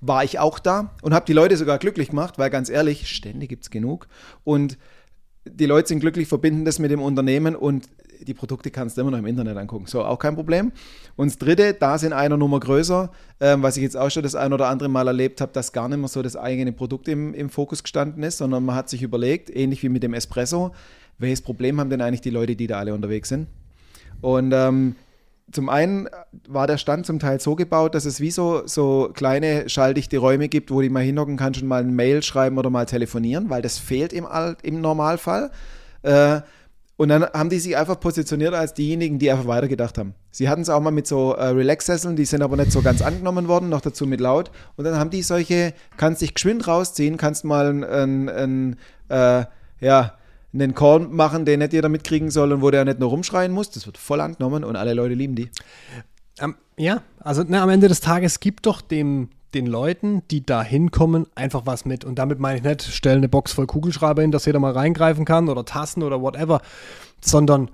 War 0.00 0.24
ich 0.24 0.40
auch 0.40 0.58
da 0.58 0.90
und 1.02 1.14
habe 1.14 1.26
die 1.26 1.32
Leute 1.32 1.56
sogar 1.56 1.78
glücklich 1.78 2.08
gemacht, 2.08 2.38
weil 2.38 2.50
ganz 2.50 2.68
ehrlich, 2.68 3.08
Stände 3.08 3.46
gibt 3.46 3.62
es 3.62 3.70
genug. 3.70 4.08
Und 4.42 4.78
die 5.44 5.66
Leute 5.66 5.86
sind 5.86 6.00
glücklich, 6.00 6.26
verbinden 6.26 6.64
das 6.64 6.80
mit 6.80 6.90
dem 6.90 7.00
Unternehmen 7.00 7.54
und 7.54 7.88
die 8.26 8.34
Produkte 8.34 8.70
kannst 8.70 8.96
du 8.96 9.02
immer 9.02 9.10
noch 9.10 9.18
im 9.18 9.26
Internet 9.26 9.56
angucken. 9.56 9.86
So, 9.86 10.04
auch 10.04 10.18
kein 10.18 10.34
Problem. 10.34 10.72
Und 11.16 11.30
das 11.30 11.38
dritte, 11.38 11.74
da 11.74 11.98
sind 11.98 12.12
einer 12.12 12.36
Nummer 12.36 12.60
größer, 12.60 13.10
ähm, 13.40 13.62
was 13.62 13.76
ich 13.76 13.82
jetzt 13.82 13.96
auch 13.96 14.10
schon 14.10 14.22
das 14.22 14.34
ein 14.34 14.52
oder 14.52 14.68
andere 14.68 14.88
Mal 14.88 15.06
erlebt 15.06 15.40
habe, 15.40 15.52
dass 15.52 15.72
gar 15.72 15.88
nicht 15.88 15.98
mehr 15.98 16.08
so 16.08 16.22
das 16.22 16.36
eigene 16.36 16.72
Produkt 16.72 17.08
im, 17.08 17.34
im 17.34 17.50
Fokus 17.50 17.82
gestanden 17.82 18.22
ist, 18.22 18.38
sondern 18.38 18.64
man 18.64 18.76
hat 18.76 18.88
sich 18.88 19.02
überlegt, 19.02 19.54
ähnlich 19.54 19.82
wie 19.82 19.88
mit 19.88 20.02
dem 20.02 20.14
Espresso, 20.14 20.72
welches 21.18 21.42
Problem 21.42 21.80
haben 21.80 21.90
denn 21.90 22.00
eigentlich 22.00 22.20
die 22.20 22.30
Leute, 22.30 22.56
die 22.56 22.66
da 22.66 22.78
alle 22.78 22.94
unterwegs 22.94 23.28
sind? 23.28 23.48
Und 24.20 24.52
ähm, 24.52 24.96
zum 25.50 25.68
einen 25.68 26.08
war 26.46 26.66
der 26.66 26.76
Stand 26.76 27.06
zum 27.06 27.18
Teil 27.18 27.40
so 27.40 27.54
gebaut, 27.56 27.94
dass 27.94 28.04
es 28.04 28.20
wie 28.20 28.30
so, 28.30 28.66
so 28.66 29.10
kleine 29.14 29.68
schalldichte 29.68 30.18
Räume 30.18 30.48
gibt, 30.48 30.70
wo 30.70 30.82
die 30.82 30.90
mal 30.90 31.02
hinhocken 31.02 31.36
kannst 31.36 31.62
und 31.62 31.68
mal 31.68 31.82
ein 31.82 31.94
Mail 31.94 32.22
schreiben 32.22 32.58
oder 32.58 32.70
mal 32.70 32.86
telefonieren, 32.86 33.48
weil 33.48 33.62
das 33.62 33.78
fehlt 33.78 34.12
im, 34.12 34.26
im 34.62 34.80
Normalfall. 34.80 35.50
Äh, 36.02 36.40
und 36.98 37.10
dann 37.10 37.22
haben 37.22 37.48
die 37.48 37.60
sich 37.60 37.76
einfach 37.76 38.00
positioniert 38.00 38.54
als 38.54 38.74
diejenigen, 38.74 39.20
die 39.20 39.30
einfach 39.30 39.46
weitergedacht 39.46 39.98
haben. 39.98 40.14
Sie 40.32 40.48
hatten 40.48 40.62
es 40.62 40.68
auch 40.68 40.80
mal 40.80 40.90
mit 40.90 41.06
so 41.06 41.32
äh, 41.32 41.46
Relax-Sesseln, 41.46 42.16
die 42.16 42.24
sind 42.24 42.42
aber 42.42 42.56
nicht 42.56 42.72
so 42.72 42.82
ganz 42.82 43.02
angenommen 43.02 43.46
worden, 43.46 43.68
noch 43.68 43.80
dazu 43.80 44.04
mit 44.04 44.20
laut. 44.20 44.50
Und 44.74 44.84
dann 44.84 44.96
haben 44.96 45.10
die 45.10 45.22
solche, 45.22 45.74
kannst 45.96 46.22
dich 46.22 46.34
geschwind 46.34 46.66
rausziehen, 46.66 47.16
kannst 47.16 47.44
mal 47.44 47.68
einen, 47.68 48.28
einen, 48.28 48.76
äh, 49.10 49.44
ja, 49.78 50.14
einen 50.52 50.74
Call 50.74 50.98
machen, 50.98 51.44
den 51.44 51.60
nicht 51.60 51.72
jeder 51.72 51.88
mitkriegen 51.88 52.32
soll 52.32 52.52
und 52.52 52.62
wo 52.62 52.70
der 52.72 52.84
nicht 52.84 52.98
nur 52.98 53.10
rumschreien 53.10 53.52
muss. 53.52 53.70
Das 53.70 53.86
wird 53.86 53.96
voll 53.96 54.20
angenommen 54.20 54.64
und 54.64 54.74
alle 54.74 54.92
Leute 54.92 55.14
lieben 55.14 55.36
die. 55.36 55.50
Ähm, 56.40 56.56
ja, 56.76 57.02
also 57.20 57.44
na, 57.46 57.62
am 57.62 57.70
Ende 57.70 57.86
des 57.86 58.00
Tages 58.00 58.40
gibt 58.40 58.66
doch 58.66 58.80
dem 58.80 59.28
den 59.54 59.66
Leuten, 59.66 60.22
die 60.30 60.44
da 60.44 60.62
hinkommen, 60.62 61.26
einfach 61.34 61.62
was 61.64 61.84
mit. 61.84 62.04
Und 62.04 62.18
damit 62.18 62.38
meine 62.38 62.58
ich 62.58 62.64
nicht, 62.64 62.82
stell 62.82 63.16
eine 63.16 63.28
Box 63.28 63.52
voll 63.52 63.66
Kugelschreiber 63.66 64.22
hin, 64.22 64.30
dass 64.30 64.44
jeder 64.44 64.60
mal 64.60 64.72
reingreifen 64.72 65.24
kann 65.24 65.48
oder 65.48 65.64
Tassen 65.64 66.02
oder 66.02 66.20
whatever, 66.20 66.60
sondern 67.20 67.70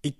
ich 0.00 0.14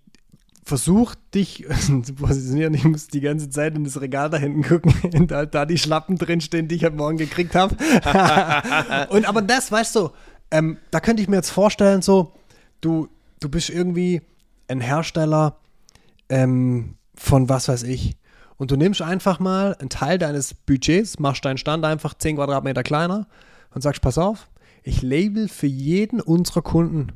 versuche 0.65 1.17
dich 1.35 1.67
zu 2.03 2.15
positionieren. 2.15 2.75
Ich 2.75 2.85
muss 2.85 3.09
die 3.09 3.21
ganze 3.21 3.49
Zeit 3.49 3.75
in 3.75 3.85
das 3.85 4.01
Regal 4.01 4.29
da 4.31 4.37
hinten 4.37 4.63
gucken, 4.63 5.27
da, 5.27 5.47
da 5.47 5.65
die 5.65 5.79
Schlappen 5.79 6.19
drinstehen, 6.19 6.69
die 6.69 6.77
ich 6.77 6.85
heute 6.85 6.97
Morgen 6.97 7.17
gekriegt 7.17 7.55
habe. 7.55 7.75
Und 9.11 9.27
aber 9.27 9.41
das, 9.41 9.73
weißt 9.73 9.97
du, 9.97 10.11
ähm, 10.51 10.77
da 10.91 11.01
könnte 11.01 11.23
ich 11.23 11.29
mir 11.29 11.37
jetzt 11.37 11.51
vorstellen, 11.51 12.03
so, 12.03 12.33
du, 12.83 13.09
du 13.41 13.49
bist 13.49 13.71
irgendwie 13.71 14.21
ein 14.69 14.81
Hersteller 14.81 15.57
ähm, 16.29 16.97
von 17.15 17.49
was 17.49 17.69
weiß 17.69 17.85
ich, 17.85 18.17
und 18.57 18.71
du 18.71 18.77
nimmst 18.77 19.03
einfach 19.03 19.39
mal 19.39 19.75
einen 19.79 19.89
Teil 19.89 20.19
deines 20.19 20.55
Budgets, 20.55 21.19
machst 21.19 21.45
deinen 21.45 21.59
Stand 21.59 21.85
einfach 21.85 22.15
10 22.15 22.37
Quadratmeter 22.37 22.83
kleiner 22.83 23.27
und 23.75 23.83
sagst, 23.83 24.03
pass 24.03 24.19
auf, 24.19 24.49
ich 24.83 25.03
label 25.03 25.49
für 25.49 25.67
jeden 25.67 26.21
unserer 26.21 26.63
Kunden 26.63 27.13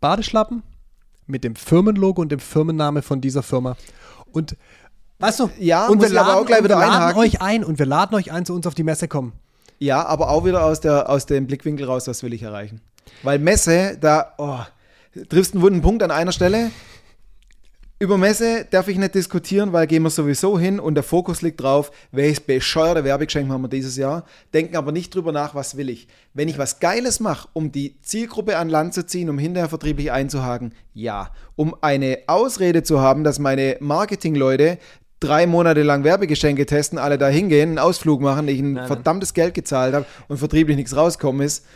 Badeschlappen 0.00 0.62
mit 1.26 1.44
dem 1.44 1.56
Firmenlogo 1.56 2.22
und 2.22 2.32
dem 2.32 2.40
Firmenname 2.40 3.02
von 3.02 3.20
dieser 3.20 3.42
Firma. 3.42 3.76
Und 4.32 4.56
weißt 5.18 5.40
du, 5.40 5.50
ja, 5.58 5.86
und 5.86 6.00
wir 6.00 6.08
laden, 6.08 6.34
auch 6.34 6.46
gleich 6.46 6.64
wieder 6.64 6.78
wir 6.78 6.86
laden 6.86 7.18
euch 7.18 7.42
ein 7.42 7.64
und 7.64 7.78
wir 7.78 7.86
laden 7.86 8.14
euch 8.14 8.32
ein, 8.32 8.46
zu 8.46 8.54
uns 8.54 8.66
auf 8.66 8.74
die 8.74 8.84
Messe 8.84 9.08
kommen. 9.08 9.32
Ja, 9.78 10.04
aber 10.06 10.30
auch 10.30 10.44
wieder 10.44 10.64
aus, 10.64 10.80
der, 10.80 11.08
aus 11.08 11.26
dem 11.26 11.46
Blickwinkel 11.46 11.86
raus, 11.86 12.08
was 12.08 12.22
will 12.22 12.32
ich 12.32 12.42
erreichen. 12.42 12.80
Weil 13.22 13.38
Messe, 13.38 13.96
da 14.00 14.34
oh, 14.38 14.60
triffst 15.28 15.54
einen 15.54 15.62
wunden 15.62 15.82
Punkt 15.82 16.02
an 16.02 16.10
einer 16.10 16.32
Stelle. 16.32 16.70
Über 18.00 18.16
Messe 18.16 18.64
darf 18.70 18.86
ich 18.86 18.96
nicht 18.96 19.16
diskutieren, 19.16 19.72
weil 19.72 19.88
gehen 19.88 20.04
wir 20.04 20.10
sowieso 20.10 20.56
hin 20.56 20.78
und 20.78 20.94
der 20.94 21.02
Fokus 21.02 21.42
liegt 21.42 21.60
drauf, 21.60 21.90
welches 22.12 22.38
bescheuerte 22.38 23.02
Werbegeschenk 23.02 23.50
haben 23.50 23.62
wir 23.62 23.68
dieses 23.68 23.96
Jahr, 23.96 24.24
denken 24.54 24.76
aber 24.76 24.92
nicht 24.92 25.12
drüber 25.12 25.32
nach, 25.32 25.56
was 25.56 25.76
will 25.76 25.90
ich. 25.90 26.06
Wenn 26.32 26.46
ich 26.46 26.58
was 26.58 26.78
Geiles 26.78 27.18
mache, 27.18 27.48
um 27.54 27.72
die 27.72 28.00
Zielgruppe 28.00 28.56
an 28.56 28.68
Land 28.68 28.94
zu 28.94 29.04
ziehen, 29.04 29.28
um 29.28 29.36
hinterher 29.36 29.68
vertrieblich 29.68 30.12
einzuhaken, 30.12 30.74
ja. 30.94 31.32
Um 31.56 31.74
eine 31.80 32.20
Ausrede 32.28 32.84
zu 32.84 33.00
haben, 33.00 33.24
dass 33.24 33.40
meine 33.40 33.78
Marketingleute 33.80 34.78
drei 35.18 35.48
Monate 35.48 35.82
lang 35.82 36.04
Werbegeschenke 36.04 36.66
testen, 36.66 37.00
alle 37.00 37.18
da 37.18 37.26
hingehen, 37.26 37.70
einen 37.70 37.78
Ausflug 37.80 38.20
machen, 38.20 38.46
ich 38.46 38.60
ein 38.60 38.74
nein, 38.74 38.86
verdammtes 38.86 39.34
Geld 39.34 39.54
gezahlt 39.54 39.94
habe 39.94 40.06
und 40.28 40.36
vertrieblich 40.36 40.76
nichts 40.76 40.94
rauskommen 40.94 41.44
ist, 41.44 41.66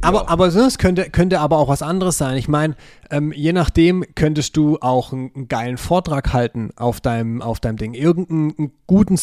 aber, 0.00 0.22
ja. 0.22 0.28
aber 0.28 0.46
es 0.46 0.78
könnte, 0.78 1.10
könnte 1.10 1.40
aber 1.40 1.58
auch 1.58 1.68
was 1.68 1.82
anderes 1.82 2.18
sein. 2.18 2.36
Ich 2.36 2.48
meine, 2.48 2.76
ähm, 3.10 3.32
je 3.32 3.52
nachdem 3.52 4.04
könntest 4.14 4.56
du 4.56 4.78
auch 4.80 5.12
einen, 5.12 5.30
einen, 5.34 5.48
geilen 5.48 5.78
Vortrag 5.78 6.32
halten 6.32 6.70
auf 6.76 7.00
deinem, 7.00 7.42
auf 7.42 7.60
deinem 7.60 7.76
Ding. 7.76 7.94
Irgendeinen 7.94 8.72
guten 8.86 9.18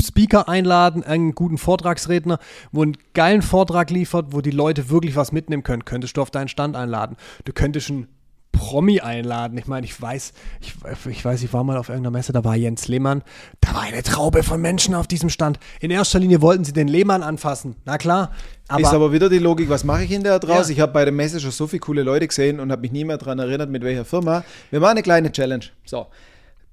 Speaker 0.00 0.48
einladen, 0.48 1.02
einen 1.02 1.34
guten 1.34 1.58
Vortragsredner, 1.58 2.38
wo 2.72 2.82
einen 2.82 2.96
geilen 3.14 3.42
Vortrag 3.42 3.90
liefert, 3.90 4.26
wo 4.30 4.40
die 4.40 4.50
Leute 4.50 4.90
wirklich 4.90 5.16
was 5.16 5.32
mitnehmen 5.32 5.62
können, 5.62 5.84
könntest 5.84 6.16
du 6.16 6.22
auf 6.22 6.30
deinen 6.30 6.48
Stand 6.48 6.76
einladen. 6.76 7.16
Du 7.44 7.52
könntest 7.52 7.90
einen 7.90 8.08
Promi 8.56 9.00
einladen. 9.00 9.58
Ich 9.58 9.66
meine, 9.66 9.86
ich 9.86 10.00
weiß, 10.00 10.32
ich, 10.60 10.74
ich 11.10 11.24
weiß, 11.24 11.42
ich 11.42 11.52
war 11.52 11.62
mal 11.62 11.76
auf 11.76 11.88
irgendeiner 11.88 12.16
Messe, 12.16 12.32
da 12.32 12.42
war 12.42 12.56
Jens 12.56 12.88
Lehmann. 12.88 13.22
Da 13.60 13.74
war 13.74 13.82
eine 13.82 14.02
Traube 14.02 14.42
von 14.42 14.60
Menschen 14.60 14.94
auf 14.94 15.06
diesem 15.06 15.28
Stand. 15.28 15.58
In 15.80 15.90
erster 15.90 16.18
Linie 16.18 16.42
wollten 16.42 16.64
sie 16.64 16.72
den 16.72 16.88
Lehmann 16.88 17.22
anfassen. 17.22 17.76
Na 17.84 17.98
klar. 17.98 18.32
Aber, 18.68 18.80
ist 18.80 18.92
aber 18.92 19.12
wieder 19.12 19.28
die 19.28 19.38
Logik, 19.38 19.68
was 19.68 19.84
mache 19.84 20.04
ich 20.04 20.10
hinterher 20.10 20.40
draus? 20.40 20.68
Ja. 20.68 20.72
Ich 20.72 20.80
habe 20.80 20.92
bei 20.92 21.04
der 21.04 21.12
Messe 21.12 21.38
schon 21.38 21.52
so 21.52 21.66
viele 21.66 21.80
coole 21.80 22.02
Leute 22.02 22.26
gesehen 22.26 22.58
und 22.58 22.72
habe 22.72 22.82
mich 22.82 22.92
nie 22.92 23.04
mehr 23.04 23.18
daran 23.18 23.38
erinnert, 23.38 23.70
mit 23.70 23.84
welcher 23.84 24.04
Firma. 24.04 24.42
Wir 24.70 24.80
machen 24.80 24.92
eine 24.92 25.02
kleine 25.02 25.30
Challenge. 25.30 25.64
So. 25.84 26.06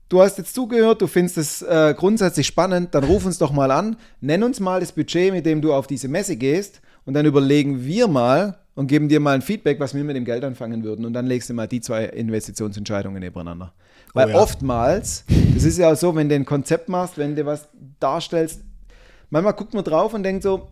Du 0.09 0.21
hast 0.21 0.37
jetzt 0.37 0.53
zugehört, 0.53 1.01
du 1.01 1.07
findest 1.07 1.37
es 1.37 1.61
äh, 1.61 1.93
grundsätzlich 1.97 2.47
spannend, 2.47 2.93
dann 2.93 3.03
ruf 3.03 3.25
uns 3.25 3.37
doch 3.37 3.51
mal 3.51 3.71
an, 3.71 3.95
nenn 4.21 4.43
uns 4.43 4.59
mal 4.59 4.79
das 4.79 4.91
Budget, 4.91 5.33
mit 5.33 5.45
dem 5.45 5.61
du 5.61 5.73
auf 5.73 5.87
diese 5.87 6.07
Messe 6.07 6.35
gehst 6.35 6.81
und 7.05 7.13
dann 7.13 7.25
überlegen 7.25 7.83
wir 7.83 8.07
mal, 8.07 8.59
und 8.75 8.87
geben 8.87 9.07
dir 9.09 9.19
mal 9.19 9.35
ein 9.35 9.41
Feedback, 9.41 9.79
was 9.79 9.93
wir 9.93 10.03
mit 10.03 10.15
dem 10.15 10.25
Geld 10.25 10.43
anfangen 10.43 10.83
würden. 10.83 11.05
Und 11.05 11.13
dann 11.13 11.27
legst 11.27 11.49
du 11.49 11.53
mal 11.53 11.67
die 11.67 11.81
zwei 11.81 12.05
Investitionsentscheidungen 12.05 13.19
nebeneinander. 13.19 13.73
Weil 14.13 14.27
oh 14.27 14.31
ja. 14.31 14.35
oftmals, 14.37 15.25
das 15.53 15.63
ist 15.63 15.77
ja 15.77 15.91
auch 15.91 15.95
so, 15.95 16.15
wenn 16.15 16.29
du 16.29 16.35
ein 16.35 16.45
Konzept 16.45 16.89
machst, 16.89 17.17
wenn 17.17 17.35
du 17.35 17.45
was 17.45 17.67
darstellst, 17.99 18.63
manchmal 19.29 19.53
guckt 19.53 19.73
man 19.73 19.83
drauf 19.83 20.13
und 20.13 20.23
denkt 20.23 20.43
so, 20.43 20.67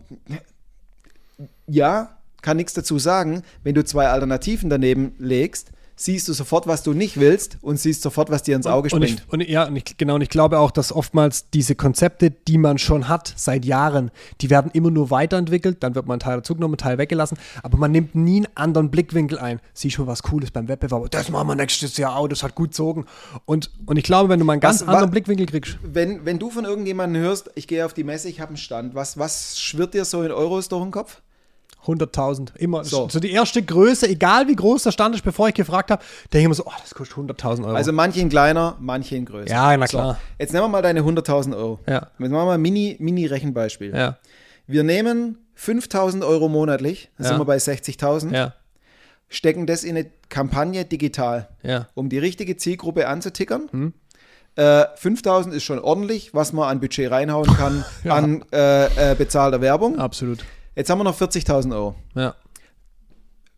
ja, 1.66 2.18
kann 2.40 2.56
nichts 2.56 2.74
dazu 2.74 2.98
sagen. 2.98 3.42
Wenn 3.62 3.74
du 3.74 3.84
zwei 3.84 4.08
Alternativen 4.08 4.68
daneben 4.68 5.14
legst, 5.18 5.70
siehst 5.94 6.26
du 6.28 6.32
sofort, 6.32 6.66
was 6.66 6.82
du 6.82 6.92
nicht 6.94 7.20
willst 7.20 7.58
und 7.60 7.78
siehst 7.78 8.02
sofort, 8.02 8.30
was 8.30 8.42
dir 8.42 8.56
ins 8.56 8.66
Auge 8.66 8.88
und, 8.94 9.02
springt. 9.04 9.24
Und 9.28 9.40
ich, 9.40 9.48
und 9.48 9.52
ja, 9.52 9.64
und 9.66 9.76
ich, 9.76 9.96
genau, 9.96 10.14
und 10.16 10.22
ich 10.22 10.28
glaube 10.30 10.58
auch, 10.58 10.70
dass 10.70 10.92
oftmals 10.92 11.50
diese 11.50 11.74
Konzepte, 11.74 12.30
die 12.30 12.58
man 12.58 12.78
schon 12.78 13.08
hat 13.08 13.32
seit 13.36 13.64
Jahren, 13.64 14.10
die 14.40 14.50
werden 14.50 14.70
immer 14.74 14.90
nur 14.90 15.10
weiterentwickelt, 15.10 15.82
dann 15.82 15.94
wird 15.94 16.06
man 16.06 16.14
einen 16.14 16.20
Teil 16.20 16.36
dazugenommen, 16.36 16.74
einen 16.74 16.78
Teil 16.78 16.98
weggelassen, 16.98 17.38
aber 17.62 17.78
man 17.78 17.92
nimmt 17.92 18.14
nie 18.14 18.38
einen 18.38 18.46
anderen 18.56 18.90
Blickwinkel 18.90 19.38
ein. 19.38 19.60
Sieh 19.74 19.90
schon 19.90 20.06
was 20.06 20.22
Cooles 20.22 20.50
beim 20.50 20.68
Wettbewerb, 20.68 21.10
das 21.10 21.28
machen 21.30 21.46
wir 21.48 21.54
nächstes 21.54 21.96
Jahr 21.96 22.16
auch, 22.16 22.28
das 22.28 22.42
hat 22.42 22.54
gut 22.54 22.70
gezogen. 22.70 23.06
Und, 23.44 23.70
und 23.86 23.96
ich 23.96 24.04
glaube, 24.04 24.28
wenn 24.28 24.38
du 24.38 24.44
mal 24.44 24.54
einen 24.54 24.60
ganz 24.60 24.80
Was- 24.82 24.88
anderen 24.88 25.08
wa- 25.08 25.12
Blickwinkel 25.12 25.46
kriegst, 25.46 25.78
Wenn, 25.82 26.24
wenn 26.24 26.38
du 26.38 26.50
von 26.50 26.64
irgendjemandem 26.64 27.22
hörst, 27.22 27.50
ich 27.54 27.68
gehe 27.68 27.84
auf 27.84 27.94
die 27.94 28.04
Messe, 28.04 28.28
ich 28.28 28.40
habe 28.40 28.48
einen 28.48 28.56
Stand, 28.56 28.94
was, 28.94 29.18
was 29.18 29.60
schwirrt 29.60 29.94
dir 29.94 30.04
so 30.04 30.22
in 30.22 30.32
Euros 30.32 30.68
durch 30.68 30.82
den 30.82 30.90
Kopf? 30.90 31.20
100.000, 31.86 32.56
immer. 32.56 32.84
So. 32.84 33.08
So. 33.08 33.18
die 33.20 33.30
erste 33.32 33.62
Größe, 33.62 34.08
egal 34.08 34.46
wie 34.48 34.54
groß 34.56 34.84
der 34.84 34.92
Stand 34.92 35.14
ist, 35.14 35.24
bevor 35.24 35.48
ich 35.48 35.54
gefragt 35.54 35.90
habe, 35.90 36.02
denke 36.32 36.38
ich 36.40 36.44
immer 36.46 36.54
so, 36.54 36.64
oh, 36.66 36.72
das 36.80 36.94
kostet 36.94 37.16
100.000 37.16 37.64
Euro. 37.64 37.74
Also 37.74 37.92
manche 37.92 38.20
in 38.20 38.28
kleiner, 38.28 38.76
manche 38.80 39.16
in 39.16 39.24
größer. 39.24 39.50
Ja, 39.52 39.76
na 39.76 39.86
klar. 39.86 40.18
Jetzt 40.38 40.52
nehmen 40.52 40.64
wir 40.64 40.68
mal 40.68 40.82
deine 40.82 41.00
100.000 41.00 41.56
Euro. 41.56 41.80
Ja. 41.88 41.94
Jetzt 42.18 42.18
machen 42.18 42.32
wir 42.32 42.44
mal 42.44 42.54
ein 42.54 42.62
Mini- 42.62 42.96
Mini-Rechenbeispiel. 42.98 43.94
ja, 43.94 44.18
Wir 44.66 44.84
nehmen 44.84 45.38
5.000 45.58 46.24
Euro 46.26 46.48
monatlich, 46.48 47.10
dann 47.18 47.24
Ja. 47.24 47.28
sind 47.30 47.40
wir 47.40 47.44
bei 47.44 47.56
60.000, 47.58 48.32
ja, 48.32 48.54
stecken 49.28 49.66
das 49.66 49.82
in 49.84 49.96
eine 49.96 50.06
Kampagne 50.28 50.84
digital, 50.84 51.48
ja. 51.62 51.88
um 51.94 52.08
die 52.08 52.18
richtige 52.18 52.56
Zielgruppe 52.56 53.08
anzutickern. 53.08 53.68
Hm. 53.70 53.92
Äh, 54.54 54.84
5.000 54.96 55.52
ist 55.52 55.64
schon 55.64 55.78
ordentlich, 55.78 56.34
was 56.34 56.52
man 56.52 56.68
an 56.68 56.80
Budget 56.80 57.10
reinhauen 57.10 57.46
kann, 57.56 57.84
Ja. 58.04 58.14
an 58.14 58.44
äh, 58.52 59.12
äh, 59.12 59.14
bezahlter 59.14 59.60
Werbung. 59.62 59.98
Absolut. 59.98 60.44
Jetzt 60.74 60.88
haben 60.90 60.98
wir 60.98 61.04
noch 61.04 61.18
40.000 61.20 61.74
Euro. 61.74 61.94
Ja. 62.14 62.34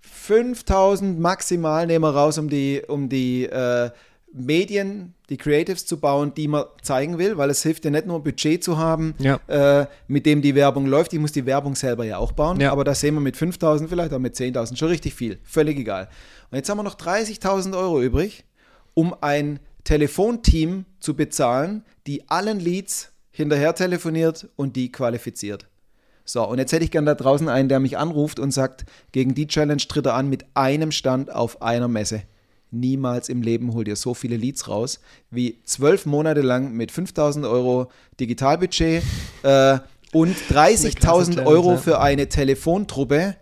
5000 0.00 1.18
maximal 1.20 1.86
nehmen 1.86 2.02
wir 2.04 2.14
raus, 2.14 2.38
um 2.38 2.48
die, 2.48 2.82
um 2.86 3.08
die 3.08 3.44
äh, 3.44 3.90
Medien, 4.32 5.14
die 5.28 5.36
Creatives 5.36 5.86
zu 5.86 6.00
bauen, 6.00 6.32
die 6.34 6.48
man 6.48 6.64
zeigen 6.82 7.18
will, 7.18 7.36
weil 7.36 7.50
es 7.50 7.62
hilft 7.62 7.84
ja 7.84 7.90
nicht 7.90 8.06
nur 8.06 8.16
ein 8.16 8.22
Budget 8.24 8.64
zu 8.64 8.78
haben, 8.78 9.14
Ja. 9.18 9.38
äh, 9.46 9.86
mit 10.08 10.26
dem 10.26 10.42
die 10.42 10.54
Werbung 10.54 10.86
läuft. 10.86 11.12
Ich 11.12 11.20
muss 11.20 11.32
die 11.32 11.46
Werbung 11.46 11.74
selber 11.76 12.04
ja 12.04 12.18
auch 12.18 12.32
bauen, 12.32 12.60
Ja. 12.60 12.72
aber 12.72 12.84
das 12.84 13.00
sehen 13.00 13.14
wir 13.14 13.20
mit 13.20 13.36
5000, 13.36 13.88
vielleicht 13.88 14.12
auch 14.12 14.18
mit 14.18 14.34
10.000, 14.34 14.76
schon 14.76 14.88
richtig 14.88 15.14
viel, 15.14 15.38
völlig 15.44 15.78
egal. 15.78 16.08
Und 16.50 16.56
jetzt 16.56 16.68
haben 16.68 16.78
wir 16.78 16.82
noch 16.82 16.96
30.000 16.96 17.76
Euro 17.76 18.00
übrig, 18.02 18.44
um 18.94 19.14
ein 19.20 19.60
Telefonteam 19.84 20.86
zu 21.00 21.14
bezahlen, 21.14 21.84
die 22.06 22.28
allen 22.28 22.58
Leads 22.60 23.12
hinterher 23.30 23.74
telefoniert 23.74 24.48
und 24.56 24.74
die 24.76 24.90
qualifiziert. 24.90 25.66
So, 26.24 26.42
und 26.48 26.58
jetzt 26.58 26.72
hätte 26.72 26.84
ich 26.84 26.90
gern 26.90 27.04
da 27.06 27.14
draußen 27.14 27.48
einen, 27.48 27.68
der 27.68 27.80
mich 27.80 27.98
anruft 27.98 28.38
und 28.38 28.50
sagt, 28.50 28.84
gegen 29.12 29.34
die 29.34 29.46
Challenge 29.46 29.82
tritt 29.82 30.06
er 30.06 30.14
an 30.14 30.28
mit 30.28 30.46
einem 30.54 30.90
Stand 30.90 31.30
auf 31.30 31.60
einer 31.60 31.88
Messe. 31.88 32.22
Niemals 32.70 33.28
im 33.28 33.42
Leben 33.42 33.72
holt 33.74 33.86
ihr 33.88 33.96
so 33.96 34.14
viele 34.14 34.36
Leads 34.36 34.68
raus, 34.68 35.00
wie 35.30 35.60
zwölf 35.64 36.06
Monate 36.06 36.40
lang 36.40 36.72
mit 36.72 36.90
5000 36.90 37.46
Euro 37.46 37.90
Digitalbudget 38.18 39.02
äh, 39.42 39.78
und 40.12 40.34
klasse 40.48 40.88
30.000 40.88 40.98
Challenge, 41.34 41.46
Euro 41.46 41.76
für 41.76 42.00
eine 42.00 42.28
Telefontruppe, 42.28 43.36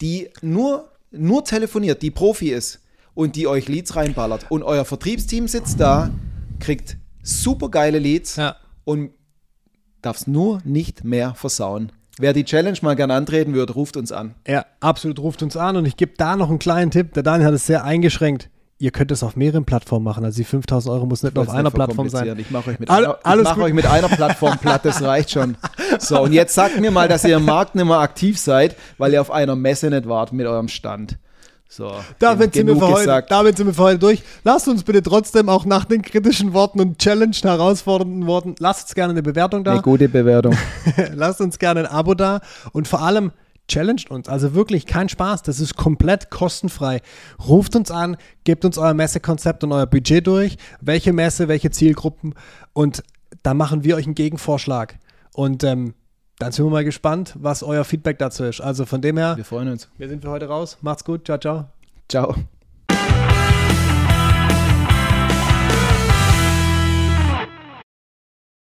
die 0.00 0.30
nur, 0.42 0.90
nur 1.12 1.44
telefoniert, 1.44 2.02
die 2.02 2.10
Profi 2.10 2.50
ist 2.50 2.80
und 3.14 3.36
die 3.36 3.46
euch 3.46 3.68
Leads 3.68 3.94
reinballert. 3.96 4.50
Und 4.50 4.62
euer 4.64 4.84
Vertriebsteam 4.84 5.46
sitzt 5.46 5.78
da, 5.78 6.10
kriegt 6.58 6.96
super 7.22 7.68
geile 7.68 7.98
Leads 7.98 8.36
Ja. 8.36 8.56
und 8.84 9.10
darf 10.02 10.16
es 10.16 10.26
nur 10.26 10.60
nicht 10.64 11.04
mehr 11.04 11.34
versauen. 11.34 11.92
Wer 12.18 12.32
die 12.32 12.44
Challenge 12.44 12.78
mal 12.82 12.94
gern 12.94 13.10
antreten 13.10 13.54
würde, 13.54 13.72
ruft 13.72 13.96
uns 13.96 14.12
an. 14.12 14.34
Ja, 14.46 14.64
absolut, 14.80 15.18
ruft 15.18 15.42
uns 15.42 15.56
an 15.56 15.76
und 15.76 15.84
ich 15.84 15.96
gebe 15.96 16.12
da 16.16 16.36
noch 16.36 16.48
einen 16.48 16.58
kleinen 16.60 16.90
Tipp. 16.90 17.12
Der 17.14 17.22
Daniel 17.24 17.48
hat 17.48 17.54
es 17.54 17.66
sehr 17.66 17.84
eingeschränkt. 17.84 18.50
Ihr 18.78 18.90
könnt 18.90 19.10
es 19.12 19.22
auf 19.22 19.36
mehreren 19.36 19.64
Plattformen 19.64 20.04
machen. 20.04 20.24
Also 20.24 20.36
die 20.38 20.44
5000 20.44 20.92
Euro 20.94 21.06
muss 21.06 21.22
nicht 21.22 21.34
nur 21.34 21.42
auf 21.44 21.50
einer 21.50 21.70
Plattform 21.70 22.08
sein. 22.08 22.36
Ich 22.38 22.50
mache 22.50 22.70
euch, 22.70 22.78
mit 22.78 22.90
All- 22.90 23.04
einer- 23.04 23.18
ich 23.20 23.26
alles 23.26 23.44
mach 23.44 23.58
euch 23.58 23.72
mit 23.72 23.86
einer 23.86 24.08
Plattform 24.08 24.58
platt, 24.58 24.84
das 24.84 25.00
reicht 25.02 25.30
schon. 25.30 25.56
So, 25.98 26.20
und 26.22 26.32
jetzt 26.32 26.54
sagt 26.54 26.80
mir 26.80 26.90
mal, 26.90 27.08
dass 27.08 27.24
ihr 27.24 27.36
im 27.36 27.44
Markt 27.44 27.74
nicht 27.76 27.84
mehr 27.84 27.98
aktiv 28.00 28.38
seid, 28.38 28.76
weil 28.98 29.12
ihr 29.12 29.20
auf 29.20 29.30
einer 29.30 29.54
Messe 29.56 29.90
nicht 29.90 30.08
wart 30.08 30.32
mit 30.32 30.46
eurem 30.46 30.68
Stand. 30.68 31.18
So, 31.76 31.92
Damit 32.20 32.54
sind, 32.54 32.68
wir 32.68 32.76
für 32.76 32.86
heute, 32.86 33.24
damit 33.28 33.56
sind 33.56 33.66
wir 33.66 33.74
für 33.74 33.82
heute 33.82 33.98
durch. 33.98 34.22
Lasst 34.44 34.68
uns 34.68 34.84
bitte 34.84 35.02
trotzdem 35.02 35.48
auch 35.48 35.64
nach 35.64 35.84
den 35.84 36.02
kritischen 36.02 36.52
Worten 36.52 36.78
und 36.78 37.00
Challenge 37.00 37.34
herausfordernden 37.34 38.28
Worten, 38.28 38.54
lasst 38.60 38.84
uns 38.84 38.94
gerne 38.94 39.10
eine 39.10 39.24
Bewertung 39.24 39.64
da. 39.64 39.72
Eine 39.72 39.82
gute 39.82 40.08
Bewertung. 40.08 40.56
Lasst 41.14 41.40
uns 41.40 41.58
gerne 41.58 41.80
ein 41.80 41.86
Abo 41.86 42.14
da 42.14 42.42
und 42.70 42.86
vor 42.86 43.02
allem 43.02 43.32
challenged 43.66 44.08
uns. 44.08 44.28
Also 44.28 44.54
wirklich 44.54 44.86
kein 44.86 45.08
Spaß. 45.08 45.42
Das 45.42 45.58
ist 45.58 45.74
komplett 45.74 46.30
kostenfrei. 46.30 47.00
Ruft 47.44 47.74
uns 47.74 47.90
an, 47.90 48.18
gebt 48.44 48.64
uns 48.64 48.78
euer 48.78 48.94
Messekonzept 48.94 49.64
und 49.64 49.72
euer 49.72 49.86
Budget 49.86 50.24
durch. 50.28 50.56
Welche 50.80 51.12
Messe, 51.12 51.48
welche 51.48 51.72
Zielgruppen 51.72 52.34
und 52.72 53.02
da 53.42 53.52
machen 53.52 53.82
wir 53.82 53.96
euch 53.96 54.06
einen 54.06 54.14
Gegenvorschlag. 54.14 55.00
Und 55.32 55.64
ähm, 55.64 55.94
dann 56.38 56.52
sind 56.52 56.64
wir 56.64 56.70
mal 56.70 56.84
gespannt, 56.84 57.34
was 57.38 57.62
euer 57.62 57.84
Feedback 57.84 58.18
dazu 58.18 58.44
ist. 58.44 58.60
Also 58.60 58.86
von 58.86 59.00
dem 59.00 59.16
her, 59.16 59.36
Wir 59.36 59.44
freuen 59.44 59.68
uns. 59.68 59.88
wir 59.98 60.08
sind 60.08 60.22
für 60.22 60.30
heute 60.30 60.46
raus. 60.46 60.78
Macht's 60.82 61.04
gut. 61.04 61.26
Ciao, 61.26 61.38
ciao. 61.38 61.66
Ciao. 62.08 62.34